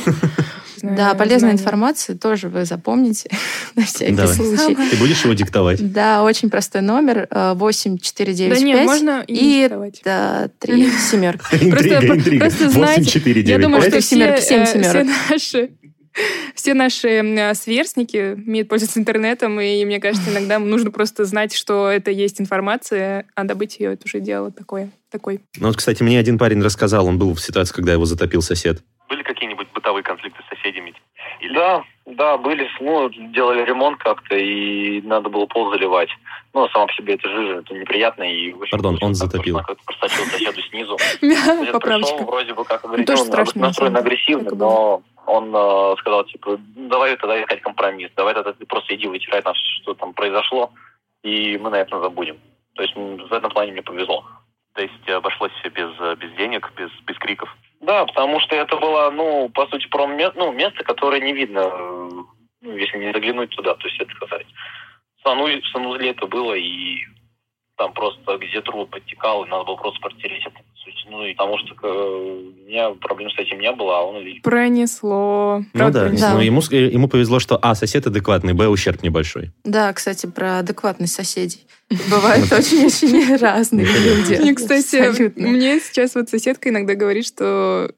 Да, 0.81 1.13
полезная 1.15 1.51
информация 1.51 2.17
тоже 2.17 2.49
вы 2.49 2.65
запомните 2.65 3.29
на 3.75 3.83
всякий 3.85 4.13
Давай. 4.13 4.35
случай. 4.35 4.75
Ты 4.91 4.97
будешь 4.97 5.23
его 5.23 5.33
диктовать? 5.33 5.91
Да, 5.91 6.23
очень 6.23 6.49
простой 6.49 6.81
номер 6.81 7.19
э, 7.19 7.27
Да 7.31 7.53
8495 7.55 8.61
нет, 8.63 8.85
можно 8.85 9.23
и 9.27 9.65
и 9.65 9.69
да, 10.03 10.49
три 10.59 10.89
семерки. 10.91 11.43
Интрига, 11.55 11.99
про- 12.01 12.15
интрига. 12.17 12.45
просто 12.45 12.69
знаете, 12.69 13.01
8, 13.01 13.11
4, 13.11 13.43
9, 13.43 13.47
Я 13.49 13.57
думаю, 13.59 13.81
что 13.81 13.99
все, 13.99 14.37
семь 14.41 14.61
э, 14.61 14.71
все 14.81 15.03
наши 15.29 15.69
все 16.55 16.73
наши 16.73 17.07
э, 17.07 17.53
сверстники 17.53 18.33
умеют 18.33 18.67
пользоваться 18.67 18.99
интернетом, 18.99 19.59
и 19.59 19.85
мне 19.85 19.99
кажется, 19.99 20.29
иногда 20.31 20.59
нужно 20.59 20.91
просто 20.91 21.25
знать, 21.25 21.53
что 21.53 21.89
это 21.89 22.11
есть 22.11 22.41
информация, 22.41 23.25
а 23.35 23.43
добыть 23.43 23.79
ее 23.79 23.93
это 23.93 24.03
уже 24.05 24.19
дело 24.19 24.51
такое, 24.51 24.89
такой. 25.11 25.41
Ну, 25.57 25.67
вот, 25.67 25.77
кстати, 25.77 26.03
мне 26.03 26.19
один 26.19 26.37
парень 26.37 26.61
рассказал, 26.61 27.07
он 27.07 27.17
был 27.17 27.33
в 27.33 27.41
ситуации, 27.41 27.73
когда 27.73 27.93
его 27.93 28.05
затопил 28.05 28.41
сосед. 28.41 28.81
Были 29.09 29.23
какие-нибудь 29.23 29.67
бытовые 29.89 30.03
конфликты 30.03 30.43
с 30.43 30.55
соседями? 30.55 30.93
Или- 31.39 31.53
Да, 31.53 31.83
да, 32.05 32.37
были, 32.37 32.67
ну, 32.79 33.09
делали 33.09 33.63
ремонт 33.63 33.97
как-то, 33.97 34.35
и 34.35 35.01
надо 35.01 35.29
было 35.29 35.45
пол 35.45 35.71
заливать. 35.71 36.09
Ну, 36.53 36.67
сама 36.69 36.87
по 36.87 36.93
себе 36.93 37.15
это 37.15 37.29
жижа, 37.29 37.59
это 37.59 37.73
неприятно. 37.73 38.23
И, 38.23 38.53
общем, 38.53 38.71
Пардон, 38.71 38.97
он 39.01 39.13
затопил. 39.15 39.59
просочил 39.85 40.25
соседу 40.25 40.61
снизу. 40.61 40.97
Пришел, 41.21 41.73
Поправочка. 41.73 42.23
вроде 42.23 42.53
бы 42.53 42.65
как 42.65 42.81
говорит, 42.81 43.07
тоже 43.07 43.23
ну, 43.25 43.61
настроен 43.61 43.97
агрессивно, 43.97 44.55
но 44.55 45.01
он 45.25 45.53
э, 45.55 45.95
сказал, 45.99 46.23
типа, 46.25 46.59
«Ну, 46.75 46.89
давай 46.89 47.15
тогда 47.17 47.39
искать 47.41 47.61
компромисс, 47.61 48.11
давай 48.15 48.33
тогда 48.33 48.53
ты 48.53 48.65
просто 48.65 48.95
иди 48.95 49.07
вытирай 49.07 49.41
нас, 49.43 49.57
что 49.81 49.93
там 49.93 50.13
произошло, 50.13 50.71
и 51.23 51.57
мы 51.57 51.69
на 51.69 51.75
этом 51.75 52.01
забудем. 52.01 52.37
То 52.75 52.83
есть 52.83 52.95
в 52.95 53.33
этом 53.33 53.51
плане 53.51 53.73
мне 53.73 53.81
повезло. 53.81 54.25
То 54.73 54.81
есть 54.81 55.09
обошлось 55.09 55.51
все 55.59 55.69
без, 55.69 55.89
э, 55.99 56.15
без 56.15 56.31
денег, 56.37 56.71
без, 56.75 56.89
без 57.05 57.17
криков? 57.17 57.55
Да, 57.89 58.05
потому 58.05 58.39
что 58.39 58.55
это 58.55 58.77
было, 58.77 59.09
ну, 59.09 59.49
по 59.49 59.65
сути, 59.65 59.87
промо 59.87 60.31
ну, 60.35 60.51
место, 60.51 60.83
которое 60.83 61.19
не 61.21 61.33
видно, 61.33 61.61
э, 61.61 62.09
ну, 62.61 62.77
если 62.77 62.99
не 62.99 63.11
заглянуть 63.11 63.49
туда. 63.49 63.73
То 63.73 63.87
есть 63.87 63.99
это 63.99 64.13
сказать. 64.13 64.45
В, 65.23 65.25
в 65.25 65.67
санузле 65.69 66.11
это 66.11 66.27
было, 66.27 66.53
и 66.53 66.99
там 67.77 67.91
просто 67.93 68.37
где 68.37 68.61
труд 68.61 68.91
подтекал, 68.91 69.43
и 69.43 69.49
надо 69.49 69.63
было 69.63 69.75
просто 69.77 69.99
протереть 70.01 70.45
это. 70.45 70.59
Ну, 71.11 71.25
и 71.25 71.33
потому 71.33 71.57
что 71.57 71.73
э, 71.83 71.87
у 71.89 72.67
меня 72.69 72.91
проблем 73.01 73.29
с 73.31 73.39
этим 73.39 73.59
не 73.59 73.71
было, 73.71 73.99
а 73.99 74.01
он, 74.03 74.23
видимо, 74.23 74.41
Пронесло. 74.43 75.59
Ну 75.73 75.79
Правда 75.79 75.99
да, 76.01 76.05
пронесло? 76.05 76.27
Да. 76.27 76.33
Ну, 76.35 76.41
ему, 76.41 76.61
с- 76.61 76.71
ему 76.71 77.07
повезло, 77.07 77.39
что 77.39 77.57
А, 77.61 77.73
сосед 77.75 78.05
адекватный, 78.07 78.53
Б, 78.53 78.67
ущерб 78.67 79.01
небольшой. 79.03 79.51
Да, 79.63 79.91
кстати, 79.93 80.27
про 80.27 80.59
адекватность 80.59 81.13
соседей. 81.15 81.65
Бывают 82.11 82.51
очень-очень 82.51 83.35
разные 83.37 83.85
люди. 83.85 84.39
Мне, 84.41 84.53
кстати, 84.55 84.97
Абсолютно. 84.97 85.47
мне 85.47 85.79
сейчас 85.79 86.13
вот 86.15 86.29
соседка 86.29 86.69
иногда 86.69 86.93
говорит, 86.95 87.25
что 87.25 87.91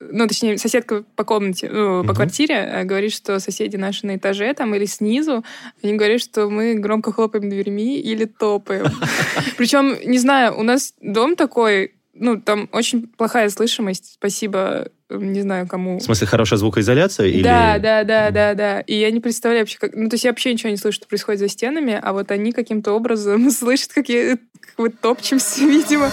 ну, 0.00 0.28
точнее, 0.28 0.58
соседка 0.58 1.02
по 1.16 1.24
комнате, 1.24 1.68
ну, 1.72 2.02
по 2.02 2.08
Мгм. 2.08 2.14
квартире 2.14 2.54
э, 2.54 2.84
говорит, 2.84 3.12
что 3.12 3.40
соседи 3.40 3.74
наши 3.76 4.06
на 4.06 4.14
этаже 4.16 4.52
там 4.54 4.72
или 4.74 4.84
снизу, 4.84 5.42
они 5.82 5.94
говорят, 5.94 6.20
что 6.20 6.48
мы 6.48 6.74
громко 6.74 7.12
хлопаем 7.12 7.50
дверьми 7.50 7.98
или 7.98 8.24
топаем. 8.26 8.86
Причем, 9.56 9.96
не 10.08 10.18
знаю, 10.18 10.56
у 10.56 10.62
нас 10.62 10.94
дом 11.00 11.34
такой, 11.34 11.94
ну, 12.18 12.40
там 12.40 12.68
очень 12.72 13.06
плохая 13.08 13.48
слышимость. 13.50 14.14
Спасибо, 14.14 14.88
э, 15.08 15.16
не 15.16 15.42
знаю, 15.42 15.66
кому. 15.66 15.98
В 15.98 16.02
смысле, 16.02 16.26
хорошая 16.26 16.58
звукоизоляция? 16.58 17.26
Или... 17.26 17.42
Да, 17.42 17.78
да, 17.78 18.04
да, 18.04 18.30
да, 18.30 18.54
да. 18.54 18.80
И 18.80 18.94
я 18.94 19.10
не 19.10 19.20
представляю 19.20 19.62
вообще, 19.62 19.78
как... 19.78 19.94
Ну, 19.94 20.08
то 20.08 20.14
есть 20.14 20.24
я 20.24 20.30
вообще 20.30 20.52
ничего 20.52 20.70
не 20.70 20.76
слышу, 20.76 20.96
что 20.96 21.06
происходит 21.08 21.40
за 21.40 21.48
стенами, 21.48 21.98
а 22.00 22.12
вот 22.12 22.30
они 22.30 22.52
каким-то 22.52 22.92
образом 22.92 23.50
слышат, 23.52 23.92
как, 23.92 24.08
я... 24.08 24.36
как 24.60 24.74
мы 24.78 24.90
топчемся, 24.90 25.60
видимо. 25.64 26.10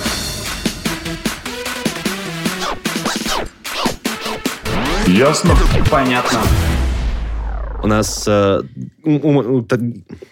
Ясно? 5.07 5.55
Понятно. 5.91 6.39
У 7.83 7.87
нас 7.87 8.25
э, 8.27 8.61
у, 9.03 9.11
у- 9.11 9.67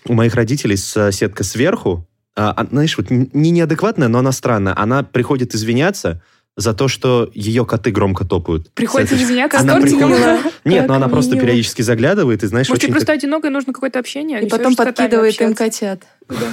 у- 0.08 0.14
моих 0.14 0.34
родителей 0.34 0.76
соседка 0.76 1.44
сверху, 1.44 2.08
а, 2.36 2.52
а, 2.52 2.66
знаешь, 2.66 2.98
вот 2.98 3.10
не 3.10 3.52
неадекватная, 3.52 4.08
но 4.08 4.20
она 4.20 4.32
странная. 4.32 4.74
Она 4.78 5.04
приходит 5.04 5.54
извиняться 5.56 6.22
за 6.56 6.74
то, 6.76 6.88
что 6.88 7.32
ее 7.34 7.66
коты 7.66 7.90
громко 7.92 8.26
топают. 8.26 8.72
Приходится 8.74 9.16
этой- 9.16 9.24
извиняться 9.24 9.58
с 9.58 9.62
Она 9.62 9.74
тортиком. 9.80 10.12
приходит- 10.12 10.54
Нет, 10.66 10.80
Как 10.82 10.88
но 10.88 10.94
она 10.96 11.08
просто 11.10 11.36
периодически 11.36 11.82
заглядывает 11.82 12.44
и, 12.44 12.48
знаешь, 12.48 12.70
Может, 12.70 12.84
очень... 12.84 12.94
просто 12.94 13.12
одиноко 13.12 13.48
и 13.48 13.50
нужно 13.50 13.74
какое-то 13.74 13.98
общение? 14.00 14.42
И 14.44 14.50
потом 14.50 14.76
подкидывает 14.76 15.40
им 15.42 15.56
котят. 15.56 16.04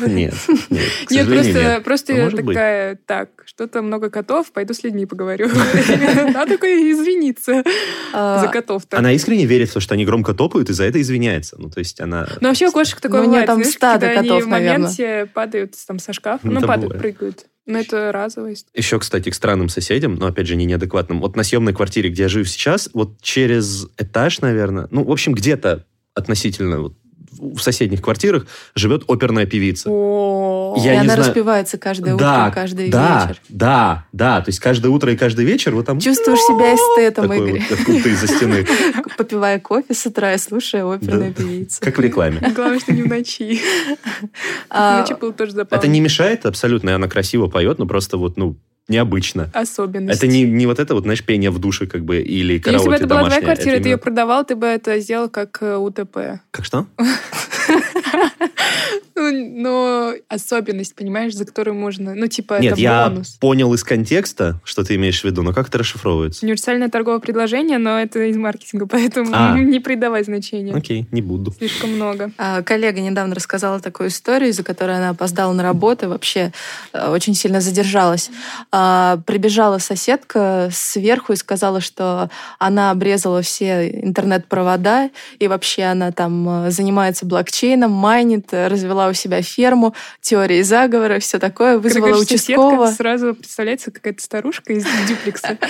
Нет, 0.06 0.34
нет, 1.10 1.26
просто, 1.28 1.52
нет. 1.52 1.84
просто 1.84 2.12
Ну, 2.12 2.18
я 2.18 2.30
быть. 2.30 2.46
такая, 2.46 2.98
так, 3.06 3.28
что-то 3.44 3.82
много 3.82 4.10
котов, 4.10 4.52
пойду 4.52 4.74
с 4.74 4.82
людьми 4.82 5.06
поговорю. 5.06 5.48
Надо 6.32 6.52
такое 6.52 6.92
извиниться 6.92 7.62
А, 8.12 8.40
за 8.40 8.48
котов-то. 8.48 8.98
Она 8.98 9.12
искренне 9.12 9.46
верит 9.46 9.70
в 9.70 9.74
то, 9.74 9.80
что 9.80 9.94
они 9.94 10.04
громко 10.04 10.34
топают, 10.34 10.70
и 10.70 10.72
за 10.72 10.84
это 10.84 11.00
извиняется. 11.00 11.56
Ну, 11.58 11.70
то 11.70 11.78
есть 11.78 12.00
она... 12.00 12.28
Но 12.40 12.48
вообще 12.48 12.68
у 12.68 12.72
кошек 12.72 13.00
такое 13.00 13.20
Ну, 13.20 13.26
бывает, 13.26 13.46
там 13.46 13.56
знаешь, 13.56 13.74
стадо 13.74 14.06
когда 14.06 14.20
они 14.20 14.28
котов, 14.28 14.44
в 14.44 14.48
моменте 14.48 15.26
падают 15.32 15.74
там 15.86 15.98
со 15.98 16.12
шкафа. 16.12 16.46
Ну, 16.46 16.52
Ну, 16.52 16.58
это 16.58 16.66
падают, 16.66 16.98
прыгают. 16.98 17.46
Но 17.66 17.78
это 17.78 18.10
разовость. 18.10 18.66
Еще, 18.74 18.98
кстати, 18.98 19.30
к 19.30 19.34
странным 19.34 19.68
соседям, 19.68 20.16
но, 20.16 20.26
опять 20.26 20.46
же, 20.46 20.56
не 20.56 20.64
неадекватным. 20.64 21.20
Вот 21.20 21.36
на 21.36 21.44
съемной 21.44 21.72
квартире, 21.72 22.10
где 22.10 22.22
я 22.22 22.28
живу 22.28 22.44
сейчас, 22.44 22.90
вот 22.94 23.20
через 23.22 23.86
этаж, 23.96 24.40
наверное, 24.40 24.88
ну, 24.90 25.04
в 25.04 25.10
общем, 25.10 25.34
где-то 25.34 25.84
относительно 26.14 26.80
вот, 26.80 26.94
в 27.38 27.58
соседних 27.60 28.02
квартирах 28.02 28.46
живет 28.74 29.04
оперная 29.08 29.46
певица. 29.46 29.88
О, 29.90 30.74
Я 30.78 30.92
и 30.92 30.96
не 30.96 31.00
она 31.02 31.14
знаю- 31.14 31.20
распевается 31.28 31.78
каждое 31.78 32.16
да, 32.16 32.46
утро, 32.46 32.54
каждый 32.54 32.88
да, 32.90 33.26
вечер. 33.28 33.42
да, 33.48 34.04
да. 34.12 34.40
То 34.40 34.48
есть 34.48 34.58
каждое 34.60 34.88
утро 34.88 35.12
и 35.12 35.16
каждый 35.16 35.44
вечер 35.44 35.74
вот 35.74 35.86
там... 35.86 36.00
Чувствуешь 36.00 36.38
себя 36.40 36.74
эстетом, 36.74 37.28
такой 37.28 37.48
Игорь. 37.50 37.62
вот, 37.70 37.78
откуда-то 37.80 38.08
из-за 38.08 38.26
стены. 38.26 38.66
Попивая 39.16 39.58
кофе 39.60 39.94
с 39.94 40.04
утра 40.06 40.34
и 40.34 40.38
слушая 40.38 40.84
оперную 40.84 41.32
Да. 41.36 41.42
певицу. 41.42 41.78
Как 41.80 41.96
в 41.98 42.00
рекламе. 42.00 42.40
Главное, 42.54 42.80
что 42.80 42.92
не 42.92 43.02
в 43.02 43.08
ночи. 43.08 43.60
А, 44.68 45.00
Ночи 45.00 45.14
было 45.18 45.32
тоже 45.32 45.52
забавно. 45.52 45.76
Это 45.76 45.88
не 45.88 46.00
мешает 46.00 46.46
абсолютно, 46.46 46.90
и 46.90 46.92
она 46.92 47.08
красиво 47.08 47.48
поет, 47.48 47.78
но 47.78 47.86
просто 47.86 48.16
вот, 48.18 48.36
ну, 48.36 48.56
необычно. 48.90 49.50
Особенность. 49.54 50.18
Это 50.18 50.26
не, 50.26 50.42
не 50.42 50.66
вот 50.66 50.78
это 50.78 50.94
вот, 50.94 51.04
знаешь, 51.04 51.24
пение 51.24 51.50
в 51.50 51.58
душе, 51.58 51.86
как 51.86 52.04
бы, 52.04 52.18
или 52.18 52.54
Если 52.54 52.62
караоке 52.62 52.88
бы 52.88 52.94
это 52.96 53.06
была 53.06 53.24
твоя 53.24 53.40
квартира, 53.40 53.80
ты 53.80 53.88
ее 53.88 53.96
продавал, 53.96 54.44
ты 54.44 54.56
бы 54.56 54.66
это 54.66 54.98
сделал 55.00 55.28
как 55.30 55.58
э, 55.62 55.76
УТП. 55.76 56.42
Как 56.50 56.64
что? 56.64 56.86
Ну, 59.16 59.30
Но 59.32 60.14
особенность, 60.28 60.94
понимаешь, 60.94 61.34
за 61.34 61.44
которую 61.44 61.74
можно... 61.74 62.14
Ну, 62.14 62.26
типа, 62.26 62.58
Нет, 62.60 62.72
это 62.72 62.80
я 62.80 63.08
бонус. 63.08 63.36
понял 63.40 63.72
из 63.74 63.84
контекста, 63.84 64.60
что 64.64 64.82
ты 64.82 64.94
имеешь 64.94 65.20
в 65.20 65.24
виду, 65.24 65.42
но 65.42 65.52
как 65.52 65.68
это 65.68 65.78
расшифровывается? 65.78 66.44
Универсальное 66.44 66.88
торговое 66.88 67.20
предложение, 67.20 67.78
но 67.78 67.98
это 68.00 68.20
из 68.30 68.36
маркетинга, 68.36 68.86
поэтому 68.90 69.30
А. 69.32 69.58
не 69.58 69.78
придавай 69.80 70.24
значения. 70.24 70.74
Окей, 70.74 71.06
не 71.10 71.20
буду. 71.22 71.52
Слишком 71.52 71.90
много. 71.94 72.30
А, 72.38 72.62
Коллега 72.62 73.00
недавно 73.00 73.34
рассказала 73.34 73.80
такую 73.80 74.08
историю, 74.08 74.50
из-за 74.50 74.62
которой 74.62 74.96
она 74.96 75.10
опоздала 75.10 75.52
на 75.52 75.62
работу, 75.62 76.08
вообще 76.08 76.52
э, 76.92 77.10
очень 77.10 77.34
сильно 77.34 77.60
задержалась. 77.60 78.30
А, 78.72 79.18
Прибежала 79.26 79.78
соседка 79.78 80.70
сверху 80.72 81.32
и 81.32 81.36
сказала, 81.36 81.80
что 81.80 82.30
она 82.58 82.90
обрезала 82.90 83.42
все 83.42 83.90
интернет-провода, 83.90 85.10
и 85.38 85.46
вообще 85.48 85.84
она 85.84 86.10
там 86.12 86.66
э, 86.66 86.70
занимается 86.70 87.26
блокчейном, 87.26 87.90
майнит, 88.10 88.52
развела 88.52 89.08
у 89.08 89.12
себя 89.12 89.40
ферму, 89.40 89.94
теории 90.20 90.62
заговора, 90.62 91.20
все 91.20 91.38
такое, 91.38 91.78
вызвала 91.78 92.18
участкового. 92.18 92.86
сразу 92.90 93.34
представляется 93.34 93.92
какая-то 93.92 94.22
старушка 94.22 94.72
из 94.72 94.84
дюплекса. 95.08 95.58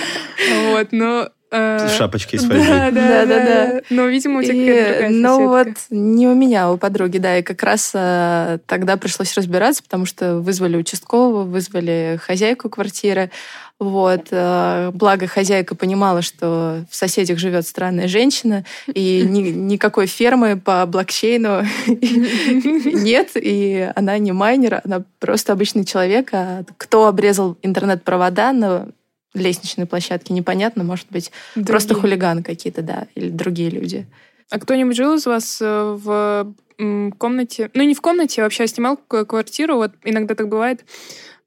Вот, 0.71 0.87
но... 0.91 1.29
э, 1.51 1.87
С 1.87 1.93
шапочкой 1.97 2.39
Да, 2.39 2.47
да, 2.47 2.91
Да, 2.91 2.91
да, 2.91 3.25
да. 3.25 3.45
да. 3.45 3.81
Но, 3.89 4.05
видимо, 4.07 4.39
у 4.39 4.43
тебя 4.43 4.53
какая-то 4.53 4.99
другая 4.99 5.09
ну 5.11 5.47
вот 5.47 5.67
не 5.89 6.27
у 6.27 6.33
меня, 6.33 6.65
а 6.67 6.71
у 6.71 6.77
подруги, 6.77 7.17
да. 7.17 7.37
И 7.37 7.41
как 7.43 7.61
раз 7.63 7.91
э, 7.93 8.59
тогда 8.65 8.97
пришлось 8.97 9.35
разбираться, 9.35 9.83
потому 9.83 10.05
что 10.05 10.37
вызвали 10.37 10.77
участкового, 10.77 11.43
вызвали 11.43 12.19
хозяйку 12.21 12.69
квартиры. 12.69 13.29
Вот. 13.79 14.27
э, 14.29 14.91
Благо 14.93 15.25
хозяйка 15.27 15.73
понимала, 15.75 16.21
что 16.21 16.85
в 16.89 16.95
соседях 16.95 17.39
живет 17.39 17.65
странная 17.67 18.07
женщина, 18.07 18.63
и 18.93 19.23
ни- 19.27 19.49
никакой 19.49 20.05
фермы 20.05 20.55
по 20.55 20.85
блокчейну 20.85 21.63
нет, 21.87 23.31
и 23.35 23.91
она 23.95 24.17
не 24.17 24.31
майнер, 24.31 24.81
она 24.83 25.03
просто 25.19 25.53
обычный 25.53 25.85
человек. 25.85 26.29
А 26.31 26.63
кто 26.77 27.07
обрезал 27.07 27.57
интернет-провода 27.63 28.51
на 28.53 28.87
лестничной 29.33 29.85
площадке, 29.85 30.33
непонятно, 30.33 30.83
может 30.83 31.07
быть, 31.09 31.31
Просто 31.53 31.89
Другие. 31.89 32.01
хулиганы 32.01 32.43
какие-то, 32.43 32.81
да, 32.81 33.07
или 33.15 33.29
другие 33.29 33.69
люди. 33.69 34.05
А 34.49 34.59
кто-нибудь 34.59 34.95
жил 34.97 35.13
из 35.15 35.25
вас 35.25 35.59
э, 35.61 35.97
в 35.97 36.53
комнате? 37.17 37.69
Ну, 37.73 37.83
не 37.83 37.93
в 37.95 38.01
комнате, 38.01 38.41
а 38.41 38.43
вообще 38.45 38.67
снимал 38.67 38.97
к- 38.97 39.25
квартиру. 39.25 39.75
Вот 39.77 39.91
иногда 40.03 40.35
так 40.35 40.49
бывает. 40.49 40.83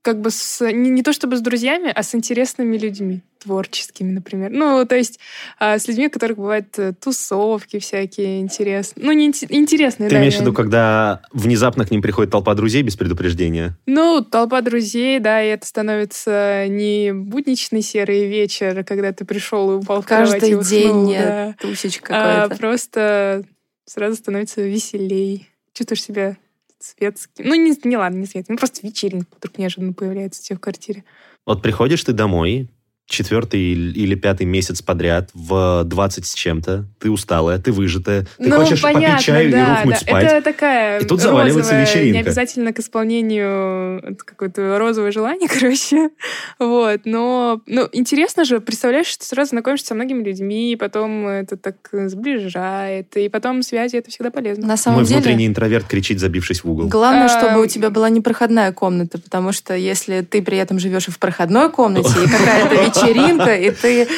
Как 0.05 0.21
бы 0.21 0.31
с... 0.31 0.61
Не, 0.71 0.91
не 0.91 1.03
то 1.03 1.15
чтобы 1.15 1.39
с 1.39 1.41
друзьями, 1.41 1.91
а 1.93 2.03
с 2.03 2.15
интересными 2.15 2.77
людьми. 2.77 3.23
Творческими, 3.43 4.11
например. 4.13 4.51
Ну, 4.51 4.85
то 4.85 4.95
есть 4.95 5.19
а, 5.59 5.79
с 5.79 5.89
людьми, 5.89 6.09
у 6.09 6.11
которых 6.11 6.37
бывают 6.37 6.79
э, 6.79 6.93
тусовки 6.93 7.79
всякие 7.79 8.41
интересные. 8.41 9.03
Ну, 9.05 9.13
не 9.13 9.31
инте- 9.31 9.47
интересные, 9.49 10.11
Ты 10.11 10.17
да. 10.17 10.21
имеешь 10.21 10.37
в 10.37 10.41
виду, 10.41 10.53
когда 10.53 11.23
внезапно 11.33 11.87
к 11.87 11.91
ним 11.91 12.03
приходит 12.03 12.31
толпа 12.33 12.55
друзей 12.55 12.83
без 12.83 12.97
предупреждения? 12.97 13.79
Ну, 13.87 14.23
толпа 14.23 14.61
друзей, 14.61 15.21
да, 15.21 15.43
и 15.43 15.49
это 15.49 15.67
становится 15.67 16.67
не 16.69 17.13
будничный 17.15 17.81
серый 17.81 18.29
вечер, 18.29 18.85
когда 18.85 19.11
ты 19.13 19.25
пришел 19.25 19.73
и 19.73 19.75
упал 19.77 20.03
в 20.03 20.07
кровать 20.07 20.29
и 20.29 20.53
Каждый 20.53 20.59
уснул, 20.59 21.07
день 21.07 21.15
да. 21.19 21.55
тусечка 21.61 22.13
а 22.15 22.43
какой-то. 22.43 22.61
просто 22.61 23.45
сразу 23.87 24.17
становится 24.17 24.61
веселей. 24.61 25.49
Чувствуешь 25.73 26.03
себя 26.03 26.37
светским. 26.79 27.47
Ну, 27.47 27.55
не, 27.55 27.77
не 27.85 27.97
ладно, 27.97 28.19
не 28.19 28.27
светским, 28.27 28.55
ну, 28.55 28.59
просто 28.59 28.87
вечеринка 28.87 29.37
вдруг 29.37 29.59
неожиданно 29.59 29.93
появляется 29.93 30.41
у 30.41 30.45
тебя 30.45 30.57
в 30.57 30.61
квартире. 30.61 31.05
Вот 31.47 31.63
приходишь 31.63 32.05
ты 32.05 32.13
домой, 32.13 32.69
четвертый 33.07 33.61
или 33.61 34.15
пятый 34.15 34.47
месяц 34.47 34.83
подряд 34.83 35.31
в 35.35 35.85
20 35.85 36.27
с 36.27 36.35
чем-то, 36.35 36.87
ты 36.99 37.11
усталая, 37.11 37.59
ты 37.59 37.71
выжатая, 37.71 38.23
ты 38.39 38.49
ну, 38.49 38.57
хочешь 38.57 38.81
понятно, 38.81 39.09
попить 39.09 39.25
чаю 39.25 39.51
да, 39.51 39.59
и 39.59 39.71
рухнуть 39.71 39.95
да. 39.95 40.01
спать. 40.01 40.25
Это 40.25 40.43
такая 40.43 41.01
И 41.01 41.05
тут 41.05 41.21
заваливается 41.21 41.73
розовая, 41.73 41.87
вечеринка. 41.87 42.19
Не 42.19 42.21
обязательно 42.21 42.73
к 42.73 42.79
исполнению 42.79 44.01
это 44.03 44.25
какое-то 44.25 44.79
розовое 44.79 45.13
желание, 45.13 45.49
короче. 45.53 46.11
Вот. 46.59 47.03
Но 47.05 47.61
ну, 47.67 47.89
интересно 47.93 48.45
же, 48.45 48.61
представляешь, 48.61 49.07
что 49.07 49.21
ты 49.21 49.27
сразу 49.27 49.51
знакомишься 49.51 49.89
со 49.89 49.95
многими 49.95 50.25
людьми, 50.25 50.73
и 50.73 50.77
потом 50.77 51.27
это 51.27 51.57
так 51.57 51.77
сближает, 51.93 53.17
и 53.17 53.29
потом 53.29 53.63
связи, 53.63 53.97
это 53.97 54.11
всегда 54.11 54.31
полезно. 54.31 54.67
На 54.67 54.77
самом 54.77 55.01
Мой 55.01 55.07
деле, 55.07 55.21
внутренний 55.21 55.47
интроверт 55.47 55.87
кричит, 55.87 56.21
забившись 56.21 56.65
в 56.65 56.71
угол. 56.71 56.89
главное, 56.89 57.29
чтобы 57.29 57.61
у 57.61 57.65
Эм. 57.65 57.69
тебя 57.69 57.91
была 57.91 58.09
непроходная 58.09 58.73
комната, 58.73 59.19
потому 59.19 59.53
что 59.53 59.75
если 59.75 60.23
ты 60.23 60.43
при 60.43 60.59
этом 60.59 60.79
живешь 60.79 61.09
и 61.09 61.11
в 61.11 61.19
проходной 61.19 61.71
комнате, 61.71 62.09
и 62.25 62.29
какая-то 62.31 62.94
вечеринка, 62.95 63.57
и 63.57 63.71
ты 63.71 64.09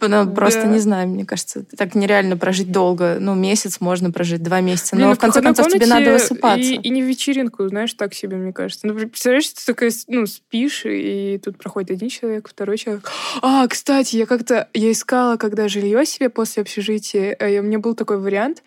Ну, 0.00 0.34
просто 0.34 0.62
Да. 0.62 0.68
не 0.68 0.78
знаю, 0.78 1.08
мне 1.08 1.24
кажется, 1.26 1.64
так 1.76 1.94
нереально 1.94 2.36
прожить 2.36 2.72
долго. 2.72 3.18
Ну, 3.20 3.34
месяц 3.34 3.80
можно 3.80 4.10
прожить, 4.10 4.42
два 4.42 4.60
месяца. 4.60 4.96
Блин, 4.96 5.08
Но 5.08 5.10
ну, 5.10 5.16
в 5.16 5.18
конце 5.18 5.42
концов 5.42 5.68
тебе 5.68 5.86
надо 5.86 6.12
высыпаться. 6.12 6.72
И, 6.72 6.76
и 6.76 6.88
не 6.90 7.02
вечеринку, 7.02 7.68
знаешь, 7.68 7.92
так 7.94 8.14
себе, 8.14 8.36
мне 8.36 8.52
кажется. 8.52 8.86
Ну, 8.86 8.94
представляешь, 8.94 9.48
ты 9.48 9.64
такая, 9.66 9.92
ну, 10.08 10.26
спишь, 10.26 10.82
и 10.86 11.38
тут 11.44 11.58
проходит 11.58 11.90
один 11.90 12.08
человек, 12.08 12.48
второй 12.48 12.78
человек. 12.78 13.10
А, 13.42 13.66
кстати, 13.68 14.16
я 14.16 14.26
как-то, 14.26 14.68
я 14.74 14.90
искала, 14.90 15.36
когда 15.36 15.68
жилье 15.68 16.06
себе 16.06 16.30
после 16.30 16.62
общежития, 16.62 17.36
э, 17.38 17.56
и 17.56 17.58
у 17.58 17.62
меня 17.62 17.78
был 17.78 17.94
такой 17.94 18.18
вариант. 18.18 18.62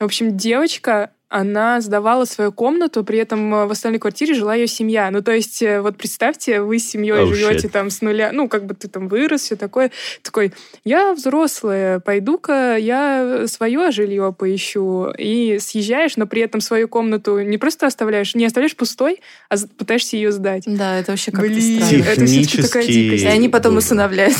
В 0.00 0.04
общем, 0.04 0.36
девочка, 0.36 1.10
она 1.28 1.80
сдавала 1.80 2.24
свою 2.24 2.52
комнату, 2.52 3.04
при 3.04 3.18
этом 3.18 3.54
э, 3.54 3.66
в 3.66 3.70
остальной 3.70 3.98
квартире 3.98 4.34
жила 4.34 4.54
ее 4.54 4.66
семья. 4.66 5.10
Ну, 5.10 5.22
то 5.22 5.32
есть, 5.32 5.60
э, 5.62 5.80
вот 5.82 5.96
представьте, 5.98 6.62
вы 6.62 6.78
с 6.78 6.88
семьей 6.88 7.08
Oh, 7.18 7.34
живете 7.34 7.66
shit. 7.66 7.70
там 7.70 7.90
с 7.90 8.00
нуля, 8.00 8.30
ну, 8.32 8.48
как 8.48 8.64
бы 8.64 8.74
ты 8.74 8.88
там 8.88 9.08
вырос, 9.08 9.42
все 9.42 9.56
такое. 9.56 9.90
Такой, 10.22 10.52
я 10.84 11.12
взрослая, 11.12 12.00
пойду-ка 12.00 12.76
я 12.76 13.44
свое 13.46 13.90
жилье 13.90 14.34
поищу. 14.36 15.10
И 15.18 15.58
съезжаешь, 15.60 16.16
но 16.16 16.26
при 16.26 16.40
этом 16.42 16.60
свою 16.62 16.88
комнату 16.88 17.40
не 17.40 17.58
просто 17.58 17.86
оставляешь, 17.86 18.34
не 18.34 18.46
оставляешь 18.46 18.76
пустой, 18.76 19.20
а 19.50 19.56
пытаешься 19.76 20.16
ее 20.16 20.32
сдать. 20.32 20.62
Да, 20.66 20.98
это 20.98 21.12
вообще 21.12 21.30
как-то 21.30 21.46
Блин, 21.48 21.82
странно. 21.82 22.04
это 22.04 22.26
все-таки 22.26 22.62
такая 22.62 22.86
дикость. 22.86 23.24
И 23.24 23.26
они 23.26 23.48
потом 23.48 23.74
Боже. 23.74 23.86
усыновляют 23.86 24.36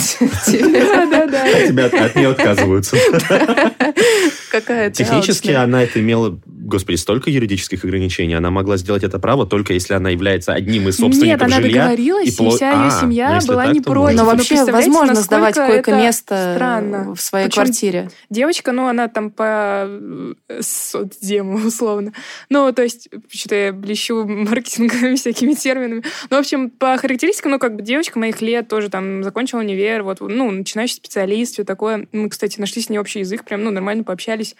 тебя. 0.46 1.06
Да-да-да. 1.06 1.44
От 1.44 1.68
тебя 1.68 1.86
от 1.86 2.14
нее 2.16 2.28
отказываются. 2.28 2.96
Технически 4.92 5.50
она 5.50 5.82
это 5.82 6.00
имела, 6.00 6.38
господи, 6.68 6.96
столько 6.96 7.30
юридических 7.30 7.84
ограничений. 7.84 8.34
Она 8.34 8.50
могла 8.50 8.76
сделать 8.76 9.02
это 9.02 9.18
право 9.18 9.46
только 9.46 9.72
если 9.72 9.94
она 9.94 10.10
является 10.10 10.52
одним 10.52 10.82
из 10.88 10.98
Нет, 10.98 11.08
собственников 11.12 11.42
она 11.42 11.56
жилья. 11.56 11.82
договорилась, 11.82 12.28
и, 12.38 12.42
пло- 12.42 12.50
вся 12.54 12.70
ее 12.72 12.88
А, 12.88 13.00
семья 13.00 13.38
ну, 13.40 13.46
была 13.46 13.64
так, 13.64 13.74
не 13.74 13.80
против. 13.80 14.16
Но 14.16 14.22
Ну, 14.24 14.28
вообще 14.30 14.48
представляете, 14.54 14.90
возможно 14.90 15.14
насколько 15.14 15.24
сдавать 15.52 15.56
это 15.56 15.66
койко-место 15.66 16.52
странно. 16.56 17.14
в 17.14 17.20
своей 17.20 17.46
Причем 17.46 17.62
квартире. 17.62 18.10
Девочка, 18.30 18.72
ну, 18.72 18.86
она 18.86 19.08
там 19.08 19.30
по 19.30 19.86
э, 19.88 20.34
соцдему, 20.60 21.58
условно. 21.66 22.12
Ну, 22.50 22.72
то 22.72 22.82
есть, 22.82 23.08
что-то 23.30 23.54
я 23.54 23.72
блещу 23.72 24.24
маркетинговыми 24.26 25.14
всякими 25.16 25.54
терминами. 25.54 26.02
Ну, 26.30 26.36
в 26.36 26.40
общем, 26.40 26.70
по 26.70 26.96
характеристикам, 26.98 27.52
ну, 27.52 27.58
как 27.58 27.76
бы 27.76 27.82
девочка 27.82 28.18
моих 28.18 28.40
лет 28.42 28.68
тоже 28.68 28.88
там 28.90 29.22
закончила 29.24 29.60
универ, 29.60 30.02
вот, 30.02 30.20
ну, 30.20 30.50
начинающий 30.50 30.96
специалист, 30.96 31.54
все 31.54 31.64
такое. 31.64 32.06
Мы, 32.12 32.28
кстати, 32.28 32.60
нашли 32.60 32.82
с 32.82 32.88
ней 32.90 32.98
общий 32.98 33.20
язык, 33.20 33.44
прям, 33.44 33.64
ну, 33.64 33.70
нормально 33.70 34.04
пообщались. 34.04 34.54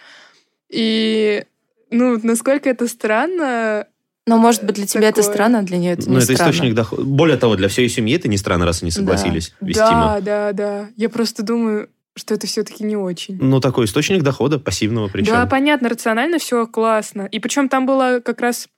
И, 0.71 1.45
ну, 1.91 2.19
насколько 2.23 2.69
это 2.69 2.87
странно, 2.89 3.87
Но, 4.27 4.37
может 4.39 4.65
быть, 4.65 4.75
для 4.77 4.87
тебя 4.87 5.09
это 5.09 5.23
Такое. 5.23 5.33
странно, 5.35 5.59
а 5.61 5.63
для 5.63 5.79
нее 5.79 5.93
это 5.93 6.03
Ну, 6.07 6.17
не 6.17 6.17
это 6.23 6.35
странно. 6.35 6.51
источник 6.51 6.75
дохода. 6.75 7.03
Более 7.03 7.37
того, 7.39 7.57
для 7.57 7.69
всей 7.69 7.89
семьи 7.89 8.15
это 8.17 8.29
не 8.29 8.37
странно, 8.37 8.67
раз 8.67 8.83
они 8.83 8.91
согласились 8.91 9.55
вести 9.61 9.81
Да, 9.81 10.21
да, 10.21 10.53
да. 10.53 10.89
Я 10.97 11.09
просто 11.09 11.43
думаю, 11.43 11.89
что 12.15 12.35
это 12.35 12.47
все-таки 12.47 12.85
не 12.85 12.97
очень. 12.97 13.39
Ну, 13.41 13.61
такой 13.61 13.87
источник 13.87 14.23
дохода, 14.23 14.59
пассивного 14.59 15.09
причем. 15.09 15.33
Да, 15.33 15.47
понятно, 15.47 15.89
рационально 15.89 16.39
все 16.39 16.67
классно. 16.67 17.23
И 17.31 17.39
причем 17.41 17.69
там 17.69 17.87
была 17.87 18.21
как 18.21 18.41
раз 18.41 18.69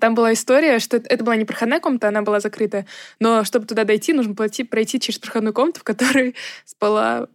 там 0.00 0.14
была 0.14 0.32
история, 0.32 0.78
что 0.78 0.98
это, 0.98 1.08
это 1.08 1.24
была 1.24 1.36
не 1.36 1.44
проходная 1.44 1.80
комната, 1.80 2.08
она 2.08 2.22
была 2.22 2.40
закрытая, 2.40 2.86
но 3.18 3.44
чтобы 3.44 3.66
туда 3.66 3.84
дойти, 3.84 4.12
нужно 4.12 4.34
пройти, 4.34 4.62
пройти 4.64 5.00
через 5.00 5.18
проходную 5.18 5.54
комнату, 5.54 5.80
в 5.80 5.84
которой 5.84 6.34
спала 6.64 7.28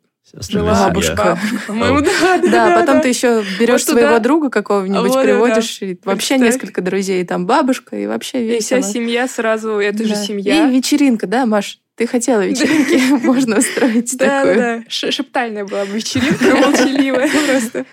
жила 0.50 0.88
бабушка. 0.88 1.38
По-моему, 1.68 2.02
да, 2.02 2.10
да, 2.22 2.38
Да, 2.38 2.70
да, 2.70 2.76
потом 2.80 2.96
да. 2.98 3.02
ты 3.02 3.10
еще 3.10 3.44
берешь 3.60 3.82
Вот 3.82 3.88
туда- 3.88 4.02
своего 4.02 4.20
друга 4.20 4.50
какого-нибудь, 4.50 5.10
Вот, 5.10 5.14
да, 5.16 5.24
приводишь, 5.24 5.82
и 5.82 5.98
вообще 6.06 6.36
Представь. 6.36 6.40
несколько 6.42 6.82
друзей, 6.82 7.26
там 7.26 7.46
бабушка, 7.46 7.96
и 7.98 8.08
вообще 8.08 8.58
И 8.58 8.60
вся 8.62 8.78
весело. 8.78 8.94
семья 8.94 9.28
сразу, 9.28 9.72
это 9.80 10.04
же 10.06 10.14
Да. 10.14 10.24
семья. 10.24 10.68
И 10.70 10.76
вечеринка, 10.76 11.28
да, 11.28 11.46
Маш? 11.46 11.80
Ты 11.96 12.08
хотела 12.08 12.42
вечеринки, 12.46 12.96
можно 13.26 13.58
устроить 13.60 14.18
Да, 14.18 14.26
да, 14.26 14.40
такое. 14.40 14.56
да. 14.80 14.84
Ш- 14.88 15.12
Шептальная 15.12 15.66
была 15.66 15.86
бы 15.86 15.92
вечеринка, 15.92 16.56
молчаливая 16.56 17.30
просто. 17.48 17.86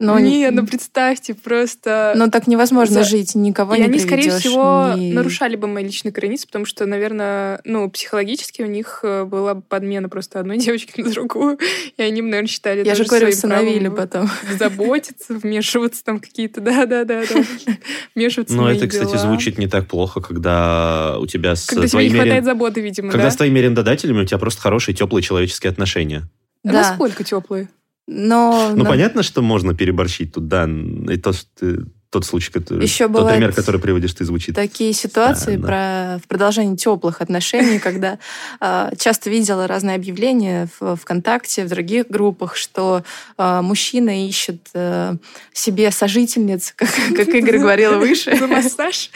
Но 0.00 0.18
Не, 0.18 0.38
не- 0.38 0.50
ну 0.50 0.66
представьте, 0.66 1.34
просто... 1.34 2.14
Но 2.16 2.28
так 2.30 2.46
невозможно 2.46 3.04
За- 3.04 3.04
жить, 3.04 3.34
никого 3.34 3.74
И 3.74 3.78
не 3.80 3.84
они, 3.84 3.98
скорее 3.98 4.30
всего, 4.30 4.94
ни- 4.96 5.12
нарушали 5.12 5.56
бы 5.56 5.68
мои 5.68 5.84
личные 5.84 6.10
границы, 6.10 6.46
потому 6.46 6.64
что, 6.64 6.86
наверное, 6.86 7.60
ну, 7.64 7.88
психологически 7.90 8.62
у 8.62 8.66
них 8.66 9.00
э, 9.02 9.24
была 9.24 9.56
подмена 9.56 10.08
просто 10.08 10.40
одной 10.40 10.56
девочки 10.58 11.02
на 11.02 11.10
другую, 11.10 11.58
и 11.98 12.02
они, 12.02 12.22
наверное, 12.22 12.48
считали 12.48 12.82
Я 12.84 12.94
же 12.94 13.04
говорю, 13.04 13.28
усыновили 13.28 13.88
потом. 13.88 14.30
заботиться, 14.58 15.34
вмешиваться 15.34 16.02
там 16.02 16.18
какие-то, 16.18 16.62
да-да-да, 16.62 17.22
да, 17.28 17.44
вмешиваться 18.14 18.54
Но 18.54 18.62
мои 18.62 18.76
это, 18.78 18.88
кстати, 18.88 19.16
звучит 19.18 19.58
не 19.58 19.66
так 19.68 19.86
плохо, 19.86 20.22
когда 20.22 21.18
у 21.18 21.26
тебя 21.26 21.54
с 21.56 21.66
Когда 21.66 21.86
тебе 21.86 22.08
не 22.08 22.14
хватает 22.14 22.44
заботы, 22.46 22.80
видимо, 22.80 23.10
Когда 23.10 23.26
да? 23.26 23.30
с 23.30 23.36
твоими 23.36 23.60
арендодателями 23.60 24.22
у 24.22 24.24
тебя 24.24 24.38
просто 24.38 24.62
хорошие, 24.62 24.94
теплые 24.94 25.22
человеческие 25.22 25.70
отношения. 25.70 26.22
А 26.64 26.68
Да, 26.72 26.72
Насколько 26.88 27.22
теплые? 27.22 27.68
Но... 28.10 28.70
Ну, 28.70 28.82
но- 28.82 28.90
понятно, 28.90 29.22
что 29.22 29.40
можно 29.40 29.72
переборщить 29.74 30.34
тут, 30.34 30.48
да. 30.48 30.68
И 31.08 31.16
то, 31.16 31.32
что 31.32 31.46
ты- 31.58 31.86
тот 32.10 32.26
случай, 32.26 32.50
который... 32.50 32.82
Ещё 32.82 33.08
тот 33.08 33.28
пример, 33.28 33.52
который 33.52 33.80
приводишь, 33.80 34.12
ты 34.14 34.24
звучит. 34.24 34.56
такие 34.56 34.92
ситуации 34.92 35.56
странно. 35.56 35.66
про, 35.66 36.18
в 36.24 36.28
продолжении 36.28 36.74
теплых 36.74 37.20
отношений, 37.20 37.78
когда 37.82 38.18
а, 38.58 38.92
часто 38.96 39.30
видела 39.30 39.68
разные 39.68 39.94
объявления 39.94 40.68
в 40.80 40.96
ВКонтакте, 40.96 41.64
в 41.64 41.68
других 41.68 42.08
группах, 42.08 42.56
что 42.56 43.04
а, 43.36 43.62
мужчина 43.62 44.26
ищет 44.26 44.58
а, 44.74 45.14
себе 45.52 45.90
сожительниц, 45.92 46.72
как, 46.76 46.88
как 47.16 47.28
Игорь 47.34 47.58
говорила 47.58 47.96
выше. 47.96 48.36
За 48.36 48.48
массаж? 48.48 49.10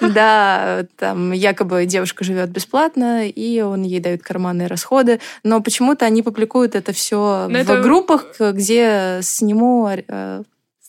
Да, 0.00 0.86
там 0.98 1.30
якобы 1.30 1.86
девушка 1.86 2.24
живет 2.24 2.50
бесплатно, 2.50 3.28
и 3.28 3.60
он 3.60 3.82
ей 3.82 4.00
дает 4.00 4.24
карманные 4.24 4.66
расходы, 4.66 5.20
но 5.44 5.60
почему-то 5.60 6.04
они 6.04 6.22
публикуют 6.22 6.74
это 6.74 6.92
все 6.92 7.46
в 7.48 7.82
группах, 7.82 8.26
где 8.40 9.20
сниму, 9.22 9.88
э, 9.88 10.42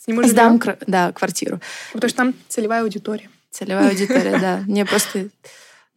С 0.06 0.08
ним 0.08 0.24
сдам 0.28 0.60
кр- 0.60 0.78
да, 0.86 1.12
квартиру. 1.12 1.60
Потому 1.91 2.10
что 2.10 2.18
там 2.18 2.34
целевая 2.48 2.84
аудитория. 2.84 3.28
Целевая 3.50 3.89
аудитория, 3.89 4.38
да. 4.39 4.63
Мне 4.68 4.86
просто 4.86 5.30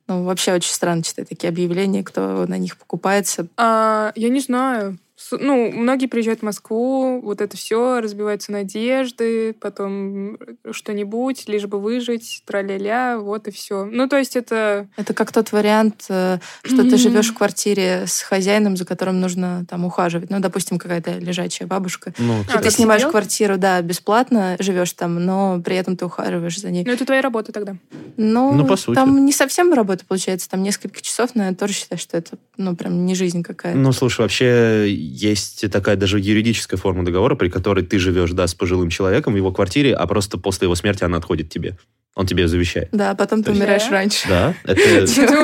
ну, 0.06 0.24
вообще 0.24 0.54
очень 0.54 0.72
странно 0.72 1.02
читать 1.02 1.28
такие 1.28 1.50
объявления, 1.50 2.02
кто 2.02 2.46
на 2.46 2.56
них 2.56 2.78
покупается. 2.78 3.48
А, 3.58 4.12
я 4.14 4.30
не 4.30 4.40
знаю. 4.40 4.98
Ну, 5.32 5.72
многие 5.72 6.06
приезжают 6.06 6.40
в 6.40 6.44
Москву, 6.44 7.20
вот 7.20 7.40
это 7.40 7.56
все, 7.56 8.00
разбиваются 8.00 8.52
надежды, 8.52 9.52
потом 9.52 10.38
что-нибудь, 10.70 11.48
лишь 11.48 11.66
бы 11.66 11.80
выжить, 11.80 12.42
траля-ля, 12.46 13.18
вот 13.18 13.48
и 13.48 13.50
все. 13.50 13.84
Ну, 13.84 14.08
то 14.08 14.16
есть 14.16 14.36
это... 14.36 14.88
Это 14.96 15.14
как 15.14 15.32
тот 15.32 15.50
вариант, 15.52 16.04
э, 16.08 16.38
что 16.62 16.82
ты 16.84 16.96
живешь 16.96 17.30
в 17.30 17.34
квартире 17.34 18.04
с 18.06 18.22
хозяином, 18.22 18.76
за 18.76 18.84
которым 18.84 19.20
нужно 19.20 19.64
там 19.68 19.84
ухаживать. 19.84 20.30
Ну, 20.30 20.38
допустим, 20.40 20.78
какая-то 20.78 21.18
лежачая 21.18 21.66
бабушка. 21.66 22.14
Ну, 22.18 22.44
А, 22.54 22.60
ты 22.60 22.70
снимаешь 22.70 23.00
сидел? 23.02 23.10
квартиру, 23.10 23.58
да, 23.58 23.82
бесплатно 23.82 24.56
живешь 24.60 24.92
там, 24.92 25.24
но 25.24 25.60
при 25.64 25.76
этом 25.76 25.96
ты 25.96 26.04
ухаживаешь 26.06 26.58
за 26.60 26.70
ней. 26.70 26.84
Ну, 26.86 26.92
это 26.92 27.04
твоя 27.04 27.22
работа 27.22 27.52
тогда. 27.52 27.74
Ну, 28.16 28.52
Ну, 28.52 28.66
по 28.66 28.76
сути. 28.76 28.94
там 28.94 29.24
не 29.24 29.32
совсем 29.32 29.72
работа 29.72 30.04
получается, 30.06 30.48
там 30.48 30.62
несколько 30.62 31.00
часов, 31.00 31.30
но 31.34 31.44
я 31.46 31.54
тоже 31.54 31.72
считаю, 31.72 31.98
что 31.98 32.16
это, 32.16 32.36
ну, 32.56 32.76
прям 32.76 33.04
не 33.04 33.14
жизнь 33.14 33.42
какая-то. 33.42 33.78
Ну, 33.78 33.92
слушай, 33.92 34.20
вообще 34.20 34.86
есть 35.08 35.70
такая 35.70 35.96
даже 35.96 36.18
юридическая 36.20 36.78
форма 36.78 37.04
договора, 37.04 37.34
при 37.34 37.48
которой 37.48 37.84
ты 37.84 37.98
живешь, 37.98 38.32
да, 38.32 38.46
с 38.46 38.54
пожилым 38.54 38.90
человеком 38.90 39.32
в 39.32 39.36
его 39.36 39.52
квартире, 39.52 39.94
а 39.94 40.06
просто 40.06 40.38
после 40.38 40.66
его 40.66 40.74
смерти 40.74 41.04
она 41.04 41.18
отходит 41.18 41.50
тебе. 41.50 41.76
Он 42.14 42.26
тебе 42.26 42.42
ее 42.42 42.48
завещает. 42.48 42.88
Да, 42.90 43.14
потом 43.14 43.44
ты 43.44 43.52
умираешь 43.52 43.84
Да? 43.84 43.90
раньше. 43.90 44.28
Да, 44.28 44.54
это 44.64 44.80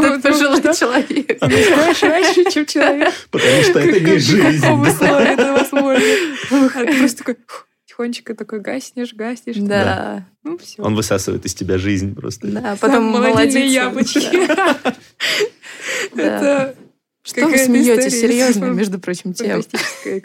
ну, 0.00 0.20
пожилой 0.20 0.60
человек. 0.60 1.38
Знаешь, 1.38 2.02
раньше, 2.02 2.50
чем 2.50 2.66
человек. 2.66 3.14
потому 3.30 3.62
что 3.62 3.78
это 3.78 4.00
не 4.00 4.18
жизнь. 4.18 4.60
Каком 4.60 4.82
да. 4.82 4.90
условии 4.90 5.32
это 5.32 5.52
возможно? 5.52 6.04
А 6.74 6.98
просто 6.98 7.18
такой 7.18 7.36
тихонечко 7.86 8.34
такой 8.34 8.60
гаснешь, 8.60 9.14
гаснешь. 9.14 9.56
Да, 9.56 10.26
Ну, 10.42 10.58
все. 10.58 10.82
Он 10.82 10.96
высасывает 10.96 11.46
из 11.46 11.54
тебя 11.54 11.78
жизнь 11.78 12.14
просто. 12.16 12.48
да, 12.48 12.76
потом 12.80 13.04
молодиться. 13.04 13.58
яблочки. 13.60 14.46
Да. 14.48 14.76
Это 16.16 16.74
Что 17.24 17.46
вы 17.46 17.52
Какая-то 17.52 17.72
смеетесь? 17.72 18.20
Серьезно, 18.20 18.66
между 18.66 18.98
прочим, 19.00 19.32
тем. 19.32 19.62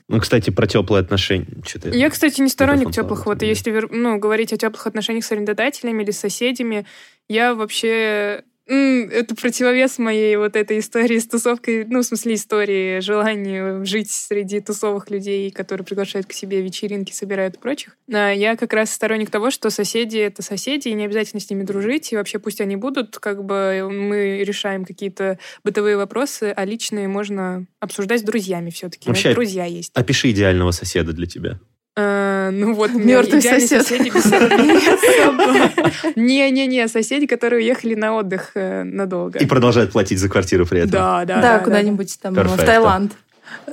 Ну, 0.10 0.20
кстати, 0.20 0.50
про 0.50 0.68
теплые 0.68 1.02
отношения. 1.02 1.48
Что-то 1.66 1.90
Я, 1.90 2.10
кстати, 2.10 2.42
не 2.42 2.50
сторонник 2.50 2.92
теплых. 2.92 3.26
Вот 3.26 3.42
если 3.42 3.72
ну, 3.90 4.20
говорить 4.20 4.52
о 4.52 4.58
теплых 4.58 4.86
отношениях 4.86 5.24
с 5.24 5.32
арендодателями 5.32 6.04
или 6.04 6.12
с 6.12 6.20
соседями, 6.20 6.86
я 7.30 7.56
вообще... 7.56 8.44
Это 8.70 9.36
противовес 9.36 9.98
моей 9.98 10.36
вот 10.36 10.56
этой 10.56 10.80
истории 10.80 11.18
с 11.18 11.28
тусовкой, 11.28 11.86
ну, 11.86 12.02
в 12.02 12.04
смысле 12.04 12.36
истории, 12.36 13.00
желанию 13.00 13.86
жить 13.86 14.12
среди 14.12 14.60
тусовых 14.60 15.10
людей, 15.10 15.50
которые 15.52 15.86
приглашают 15.86 16.28
к 16.28 16.34
себе 16.34 16.62
вечеринки, 16.62 17.12
собирают 17.12 17.56
и 17.56 17.60
прочих. 17.60 17.98
А 18.12 18.32
Я 18.32 18.56
как 18.56 18.74
раз 18.74 18.92
сторонник 18.92 19.30
того, 19.32 19.50
что 19.50 19.70
соседи— 19.70 20.18
это 20.20 20.42
соседи, 20.42 20.90
и 20.90 20.94
не 20.94 21.06
обязательно 21.06 21.40
с 21.40 21.50
ними 21.50 21.64
дружить, 21.64 22.12
и 22.12 22.16
вообще 22.16 22.38
пусть 22.40 22.62
они 22.62 22.76
будут, 22.76 23.18
как 23.18 23.44
бы 23.44 23.90
мы 23.92 24.44
решаем 24.44 24.86
какие-то 24.86 25.40
бытовые 25.64 25.98
вопросы, 25.98 26.54
а 26.56 26.66
личные 26.66 27.08
можно 27.08 27.66
обсуждать 27.80 28.22
с 28.22 28.24
друзьями 28.24 28.70
все-таки. 28.70 29.10
Вообще- 29.10 29.34
друзья 29.34 29.66
есть. 29.66 29.92
Опиши 29.96 30.30
идеального 30.32 30.72
соседа 30.72 31.14
для 31.14 31.26
тебя. 31.26 31.60
А, 32.02 32.50
ну 32.52 32.76
вот, 32.76 32.92
идеальные 32.92 33.68
сосед. 33.68 34.00
Не-не-не, 36.16 36.88
соседи, 36.88 37.28
которые 37.28 37.62
уехали 37.62 37.94
на 37.94 38.16
отдых 38.16 38.52
э, 38.56 38.84
надолго. 38.84 39.38
И 39.40 39.46
продолжает 39.46 39.92
платить 39.92 40.20
за 40.20 40.30
квартиру 40.30 40.66
при 40.66 40.80
этом. 40.80 40.92
Да, 40.92 41.26
да, 41.26 41.42
Да, 41.42 41.60
куда-нибудь 41.60 42.18
там, 42.22 42.34
в. 42.34 42.58
Таиланд. 42.58 43.12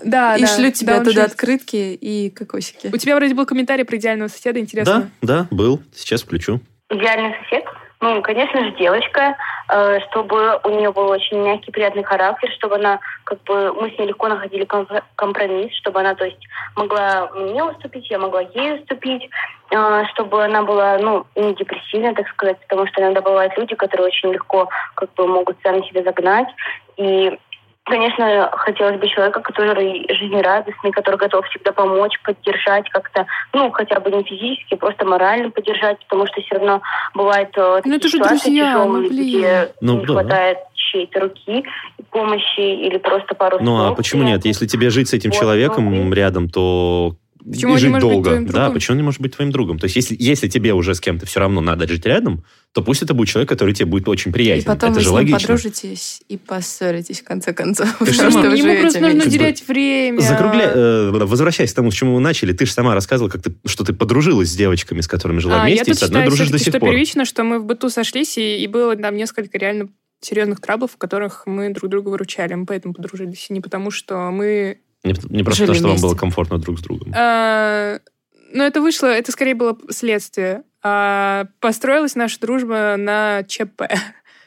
Да, 0.03 0.37
и 0.37 0.41
да, 0.41 0.47
шлют 0.49 0.75
тебе 0.75 0.95
да, 0.95 0.99
туда 1.01 1.13
шлет. 1.13 1.27
открытки 1.27 1.77
и 1.77 2.31
кокосики. 2.31 2.91
У 2.93 2.97
тебя 2.97 3.15
вроде 3.15 3.35
был 3.35 3.47
комментарий 3.47 3.85
про 3.85 3.97
идеального 3.97 4.29
соседа, 4.29 4.59
интересно. 4.59 5.11
Да, 5.23 5.47
да, 5.47 5.47
был. 5.51 5.81
Сейчас 5.95 6.23
включу. 6.23 6.61
Идеальный 6.91 7.35
сосед? 7.45 7.63
Ну, 8.01 8.21
конечно 8.21 8.63
же, 8.63 8.73
девочка, 8.73 9.37
э, 9.71 10.01
чтобы 10.11 10.61
у 10.65 10.69
нее 10.69 10.93
был 10.93 11.09
очень 11.09 11.39
мягкий, 11.39 11.73
приятный 11.73 12.03
характер, 12.03 12.51
чтобы 12.51 12.75
она, 12.75 13.01
как 13.25 13.43
бы, 13.45 13.73
мы 13.73 13.91
с 13.91 13.99
ней 13.99 14.09
легко 14.09 14.29
находили 14.29 14.65
ком- 14.65 14.87
компромисс, 15.17 15.75
чтобы 15.77 16.01
она, 16.01 16.15
то 16.15 16.27
есть, 16.27 16.39
могла 16.77 17.31
мне 17.35 17.65
уступить, 17.65 18.11
я 18.11 18.19
могла 18.19 18.43
ей 18.43 18.75
уступить, 18.75 19.31
э, 19.71 20.05
чтобы 20.13 20.45
она 20.45 20.63
была, 20.63 20.99
ну, 20.99 21.25
не 21.37 21.55
депрессивная, 21.55 22.15
так 22.15 22.29
сказать, 22.29 22.59
потому 22.61 22.87
что 22.87 23.01
иногда 23.01 23.23
бывают 23.23 23.57
люди, 23.57 23.75
которые 23.75 24.09
очень 24.09 24.31
легко, 24.31 24.69
как 24.95 25.13
бы, 25.15 25.27
могут 25.27 25.57
сами 25.63 25.81
себя 25.89 26.03
загнать, 26.03 26.49
и 26.99 27.39
Конечно, 27.87 28.51
хотелось 28.53 28.99
бы 28.99 29.07
человека, 29.07 29.41
который 29.41 30.05
жизнерадостный, 30.13 30.91
который 30.91 31.17
готов 31.17 31.47
всегда 31.47 31.71
помочь, 31.71 32.19
поддержать 32.25 32.89
как-то, 32.91 33.27
ну, 33.53 33.71
хотя 33.71 34.01
бы 34.01 34.11
не 34.11 34.25
физически, 34.25 34.75
просто 34.75 35.05
морально 35.05 35.51
поддержать, 35.51 35.97
потому 36.01 36.27
что 36.27 36.41
все 36.43 36.57
равно 36.57 36.83
бывает 37.15 37.51
э, 37.57 37.81
Ну, 37.85 37.95
это 37.95 38.01
такие 38.01 38.09
же 38.11 38.17
ситуации 38.17 38.45
друзья, 38.49 38.73
тяжелые, 38.73 39.03
ну, 39.03 39.09
блин. 39.09 39.39
где 39.39 39.69
Ну, 39.81 39.93
не 40.01 40.07
да. 40.07 40.13
хватает 40.15 40.59
чьей-то 40.75 41.21
руки, 41.21 41.65
помощи 42.11 42.61
или 42.87 42.99
просто 42.99 43.35
пару 43.37 43.59
Ну, 43.61 43.77
а 43.77 43.87
слов. 43.87 43.97
почему 43.99 44.25
нет? 44.25 44.45
Если 44.45 44.67
тебе 44.67 44.91
жить 44.91 45.09
с 45.09 45.13
этим 45.15 45.31
Вот, 45.31 45.39
человеком 45.39 45.89
смотри. 45.95 46.13
рядом, 46.21 46.49
то 46.49 47.13
Почему 47.49 47.77
и 47.77 47.79
жить 47.79 47.99
долго. 47.99 48.31
твоим 48.31 48.47
да, 48.47 48.71
почему 48.71 48.95
он 48.95 48.99
не 48.99 49.03
может 49.05 49.21
быть 49.21 49.35
твоим 49.37 49.53
другом? 49.53 49.79
То 49.79 49.85
есть, 49.85 49.97
если, 49.97 50.17
если 50.19 50.49
тебе 50.49 50.75
уже 50.75 50.95
с 50.95 51.01
кем-то 51.01 51.27
все 51.27 51.41
равно 51.41 51.61
надо 51.61 51.87
жить 51.87 52.05
рядом, 52.05 52.45
то 52.73 52.83
пусть 52.83 53.03
это 53.03 53.15
будет 53.15 53.29
человек, 53.29 53.49
который 53.49 53.73
тебе 53.75 53.87
будет 53.87 54.09
очень 54.09 54.31
И 54.31 54.35
приятен. 54.35 54.65
потом 54.65 54.91
это 54.91 54.99
вы 54.99 55.01
же 55.01 55.07
с 55.07 55.11
ним 55.11 55.15
логично. 55.15 55.39
подружитесь 55.41 56.23
и 56.29 56.37
поссоритесь 56.37 57.21
в 57.21 57.25
конце 57.25 57.53
концов. 57.53 57.89
Ты 58.01 58.13
что 58.13 58.31
вы 58.31 58.57
Ему 58.57 58.81
просто 58.81 59.01
нужно 59.01 59.13
вместе. 59.21 59.29
уделять 59.29 59.69
время. 59.69 60.21
Закругляй, 60.21 60.67
э, 60.67 61.11
возвращаясь 61.11 61.73
к 61.73 61.77
тому, 61.77 61.91
с 61.91 61.95
чему 61.95 62.15
мы 62.17 62.21
начали, 62.21 62.53
ты 62.53 62.67
же 62.67 62.73
сама 62.73 62.95
рассказывала, 62.95 63.31
как 63.31 63.43
ты, 63.43 63.55
что 63.65 63.85
ты 63.85 63.93
подружилась 63.93 64.49
с 64.51 64.57
девочками, 64.57 65.01
с 65.01 65.09
которыми 65.09 65.39
жила 65.39 65.57
А, 65.63 65.69
я 65.69 65.75
вместе, 65.77 65.91
и 65.91 65.95
тут 65.95 65.99
с 65.99 66.03
одной 66.03 66.23
считаю 66.23 66.31
дружишь 66.31 66.51
до 66.51 66.59
сих 66.59 66.69
что 66.69 66.81
пор. 66.81 66.91
первично, 66.91 67.25
что 67.25 67.45
мы 67.45 67.59
в 67.61 67.65
быту 67.65 67.89
сошлись, 67.91 68.37
и, 68.39 68.59
и 68.63 68.67
было 68.67 68.97
там 68.97 69.17
несколько 69.17 69.57
реально 69.57 69.89
серьезных 70.21 70.61
траблов, 70.61 70.93
в 70.93 70.97
которых 70.97 71.43
мы 71.47 71.73
друг 71.73 71.91
друга 71.91 72.09
выручали. 72.09 72.55
Мы 72.55 72.67
поэтому 72.67 72.95
подружились. 72.95 73.47
И 73.51 73.53
не 73.53 73.61
потому, 73.61 73.91
что 73.91 74.31
мы... 74.31 74.79
Не, 75.05 75.15
не 75.29 75.43
просто 75.45 75.65
Жили 75.67 75.67
то, 75.69 75.75
что 75.75 75.83
вам 75.85 75.91
вместе. 75.93 76.07
было 76.07 76.15
комфортно 76.15 76.59
друг 76.59 76.79
с 76.79 76.83
другом. 76.83 77.13
а, 77.15 77.99
ну, 78.53 78.63
это 78.65 78.81
вышло, 78.81 79.07
это 79.07 79.31
скорее 79.33 79.55
было 79.55 79.77
следствие. 79.91 80.63
А, 80.83 81.47
построилась 81.61 82.15
наша 82.15 82.41
дружба 82.41 82.97
на 82.97 83.43
ЧП. 83.45 83.83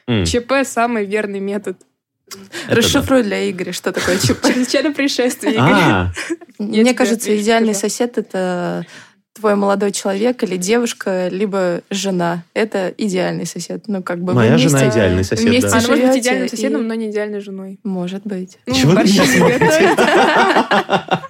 М, 0.06 0.24
ЧП– 0.24 0.52
самый 0.64 1.04
верный 1.04 1.40
метод. 1.40 1.76
это 2.66 2.76
Расшифруй 2.76 3.22
для 3.22 3.48
Игоря, 3.50 3.72
что 3.72 3.92
такое 3.92 4.16
ЧП. 4.18 4.46
Чрезвычайно 4.46 4.92
пришествие, 4.92 5.54
да. 5.54 5.68
Игорь. 5.68 5.82
А, 5.82 6.12
Мне 6.58 6.94
кажется, 6.94 7.36
идеальный 7.40 7.74
сосед— 7.74 8.16
это 8.18 8.86
твой 9.34 9.54
молодой 9.54 9.92
человек 9.92 10.42
или 10.42 10.56
девушка, 10.56 11.28
либо 11.28 11.82
жена. 11.90 12.44
Это 12.54 12.92
идеальный 12.98 13.46
сосед. 13.46 13.84
Ну, 13.86 14.02
как 14.02 14.20
бы 14.22 14.34
моя 14.34 14.56
вместе- 14.56 14.68
жена 14.68 14.88
идеальный 14.90 15.24
сосед, 15.24 15.46
вместе 15.46 15.70
да. 15.70 15.78
Она 15.78 15.88
может 15.88 16.06
быть 16.08 16.16
идеальным 16.18 16.46
и- 16.46 16.48
соседом, 16.48 16.88
но 16.88 16.94
не 16.94 17.10
идеальной 17.10 17.40
женой. 17.40 17.78
Может 17.84 18.22
быть. 18.24 18.58
Ну, 18.66 18.74
Чего 18.74 18.94
ты 18.94 19.02
готовит. 19.38 19.98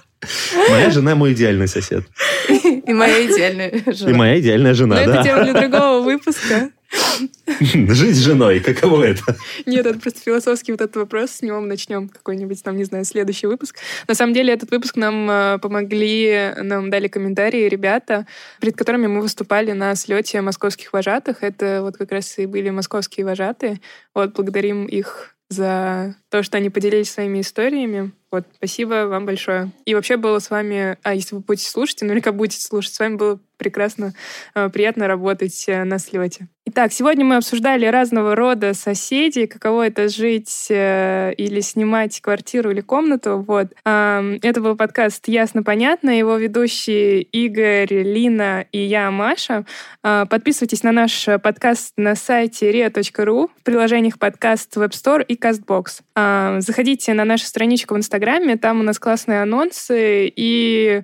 Моя 0.69 0.89
жена 0.91 1.15
мой 1.15 1.33
идеальный 1.33 1.67
сосед. 1.67 2.05
И 2.49 2.93
моя 2.93 3.25
идеальная 3.25 3.69
И 3.69 3.91
жена. 3.93 4.17
моя 4.17 4.39
идеальная 4.39 4.71
Но 4.71 4.75
жена, 4.77 5.01
это 5.01 5.13
да. 5.13 5.23
тема 5.23 5.43
для 5.43 5.53
другого 5.53 6.03
выпуска. 6.03 6.71
Жить 7.57 8.15
с 8.15 8.19
женой, 8.19 8.59
каково 8.59 9.03
это? 9.03 9.35
Нет, 9.65 9.85
это 9.85 9.99
просто 9.99 10.19
философский 10.21 10.71
вот 10.73 10.81
этот 10.81 10.95
вопрос. 10.97 11.31
С 11.31 11.41
него 11.41 11.61
мы 11.61 11.67
начнем 11.67 12.09
какой-нибудь, 12.09 12.61
там, 12.63 12.77
не 12.77 12.83
знаю, 12.83 13.05
следующий 13.05 13.47
выпуск. 13.47 13.77
На 14.07 14.15
самом 14.15 14.33
деле, 14.33 14.53
этот 14.53 14.71
выпуск 14.71 14.97
нам 14.97 15.29
э, 15.29 15.59
помогли, 15.59 16.53
нам 16.57 16.89
дали 16.89 17.07
комментарии 17.07 17.69
ребята, 17.69 18.27
перед 18.59 18.75
которыми 18.75 19.07
мы 19.07 19.21
выступали 19.21 19.71
на 19.71 19.95
слете 19.95 20.41
московских 20.41 20.91
вожатых. 20.93 21.43
Это 21.43 21.81
вот 21.81 21.97
как 21.97 22.11
раз 22.11 22.37
и 22.37 22.45
были 22.45 22.69
московские 22.69 23.25
вожатые. 23.25 23.79
Вот, 24.13 24.33
благодарим 24.33 24.85
их 24.85 25.35
за 25.49 26.15
то, 26.31 26.43
что 26.43 26.57
они 26.57 26.69
поделились 26.69 27.11
своими 27.11 27.41
историями. 27.41 28.13
Вот, 28.31 28.45
спасибо 28.55 29.07
вам 29.07 29.25
большое. 29.25 29.71
И 29.85 29.93
вообще 29.93 30.15
было 30.15 30.39
с 30.39 30.49
вами, 30.49 30.97
а 31.03 31.13
если 31.13 31.35
вы 31.35 31.41
будете 31.41 31.69
слушать, 31.69 32.01
наверняка 32.01 32.31
будете 32.31 32.61
слушать, 32.61 32.93
с 32.93 32.99
вами 32.99 33.15
было 33.15 33.39
прекрасно, 33.57 34.13
э, 34.55 34.69
приятно 34.69 35.07
работать 35.07 35.65
э, 35.67 35.83
на 35.83 35.99
слете. 35.99 36.47
Итак, 36.65 36.93
сегодня 36.93 37.25
мы 37.25 37.35
обсуждали 37.35 37.85
разного 37.85 38.35
рода 38.35 38.73
соседей, 38.73 39.47
каково 39.47 39.87
это 39.87 40.07
жить 40.07 40.67
э, 40.69 41.33
или 41.33 41.59
снимать 41.59 42.21
квартиру 42.21 42.71
или 42.71 42.81
комнату. 42.81 43.43
Вот. 43.45 43.67
Это 43.83 44.61
был 44.61 44.75
подкаст 44.75 45.27
«Ясно-понятно». 45.27 46.17
Его 46.17 46.37
ведущие 46.37 47.21
Игорь, 47.23 47.91
Лина 47.91 48.65
и 48.71 48.79
я, 48.79 49.11
Маша. 49.11 49.65
А, 50.03 50.25
Подписывайтесь 50.25 50.83
на 50.83 50.91
наш 50.91 51.25
подкаст 51.43 51.93
на 51.97 52.15
сайте 52.15 52.71
ria.ru, 52.71 53.49
в 53.55 53.63
приложениях 53.63 54.17
подкаст 54.17 54.77
Store 54.77 55.23
и 55.23 55.35
CastBox. 55.35 56.01
А, 56.21 56.61
Заходите 56.61 57.13
на 57.13 57.25
нашу 57.25 57.45
страничку 57.45 57.95
в 57.95 57.97
Инстаграме, 57.97 58.55
там 58.55 58.79
у 58.79 58.83
нас 58.83 58.99
классные 58.99 59.41
анонсы 59.41 60.31
и 60.35 61.03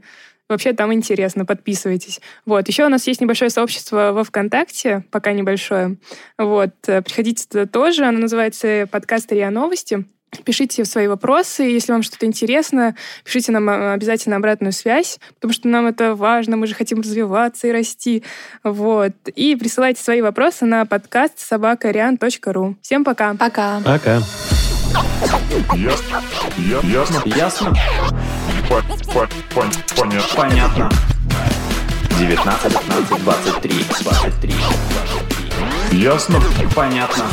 Вообще 0.49 0.71
там 0.71 0.93
интересно, 0.93 1.45
подписывайтесь. 1.45 2.21
Вот. 2.45 2.65
Еще 2.69 2.85
у 2.85 2.89
нас 2.89 3.05
есть 3.05 3.19
небольшое 3.19 3.49
сообщество 3.49 4.13
во 4.13 4.23
ВКонтакте, 4.23 5.03
пока 5.11 5.33
небольшое. 5.33 5.97
Вот. 6.37 6.71
э, 6.87 7.01
Приходите 7.01 7.45
туда 7.49 7.65
тоже. 7.65 8.05
Оно 8.05 8.19
называется 8.19 8.87
«Подкаст 8.89 9.29
РИА 9.33 9.49
Новости». 9.49 10.05
Пишите 10.45 10.85
свои 10.85 11.07
вопросы, 11.07 11.63
если 11.63 11.91
вам 11.91 12.01
что-то 12.01 12.25
интересно, 12.25 12.95
пишите 13.25 13.51
нам 13.51 13.69
э, 13.69 13.91
обязательно 13.91 14.37
обратную 14.37 14.71
связь, 14.71 15.19
потому 15.35 15.51
что 15.51 15.67
нам 15.67 15.85
это 15.85 16.15
важно, 16.15 16.55
мы 16.55 16.67
же 16.67 16.75
хотим 16.75 17.01
развиваться 17.01 17.67
и 17.67 17.71
расти. 17.73 18.23
Вот. 18.63 19.13
И 19.35 19.57
присылайте 19.57 20.01
свои 20.01 20.21
вопросы 20.21 20.65
на 20.65 20.85
подкаст 20.85 21.39
собакариан.ру. 21.39 22.77
Всем 22.81 23.03
пока! 23.03 23.33
Пока. 23.33 23.81
Пока. 23.83 24.21
Ясно. 25.75 26.21
Я- 26.57 26.79
Ясно. 26.89 27.21
Ясно? 27.25 27.75
По- 28.69 28.81
по- 29.13 29.27
пон- 29.53 29.73
Понятно. 29.95 30.35
Понятно. 30.35 30.89
19, 32.19 32.73
15, 32.73 33.23
23, 33.23 33.85
23, 34.01 34.55
23. 35.91 35.99
Ясно. 36.01 36.41
Понятно. 36.75 37.23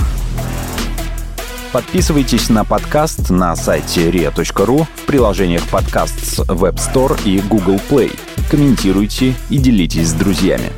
Подписывайтесь 1.72 2.50
на 2.50 2.64
подкаст 2.64 3.30
на 3.30 3.56
сайте 3.56 4.10
ria.ru 4.10 4.86
в 4.94 5.00
приложениях 5.06 5.64
подкаст 5.68 6.24
с 6.24 6.38
Web 6.40 6.74
Store 6.76 7.20
и 7.24 7.40
Google 7.40 7.80
Play. 7.90 8.16
Комментируйте 8.50 9.34
и 9.50 9.58
делитесь 9.58 10.08
с 10.08 10.12
друзьями. 10.12 10.70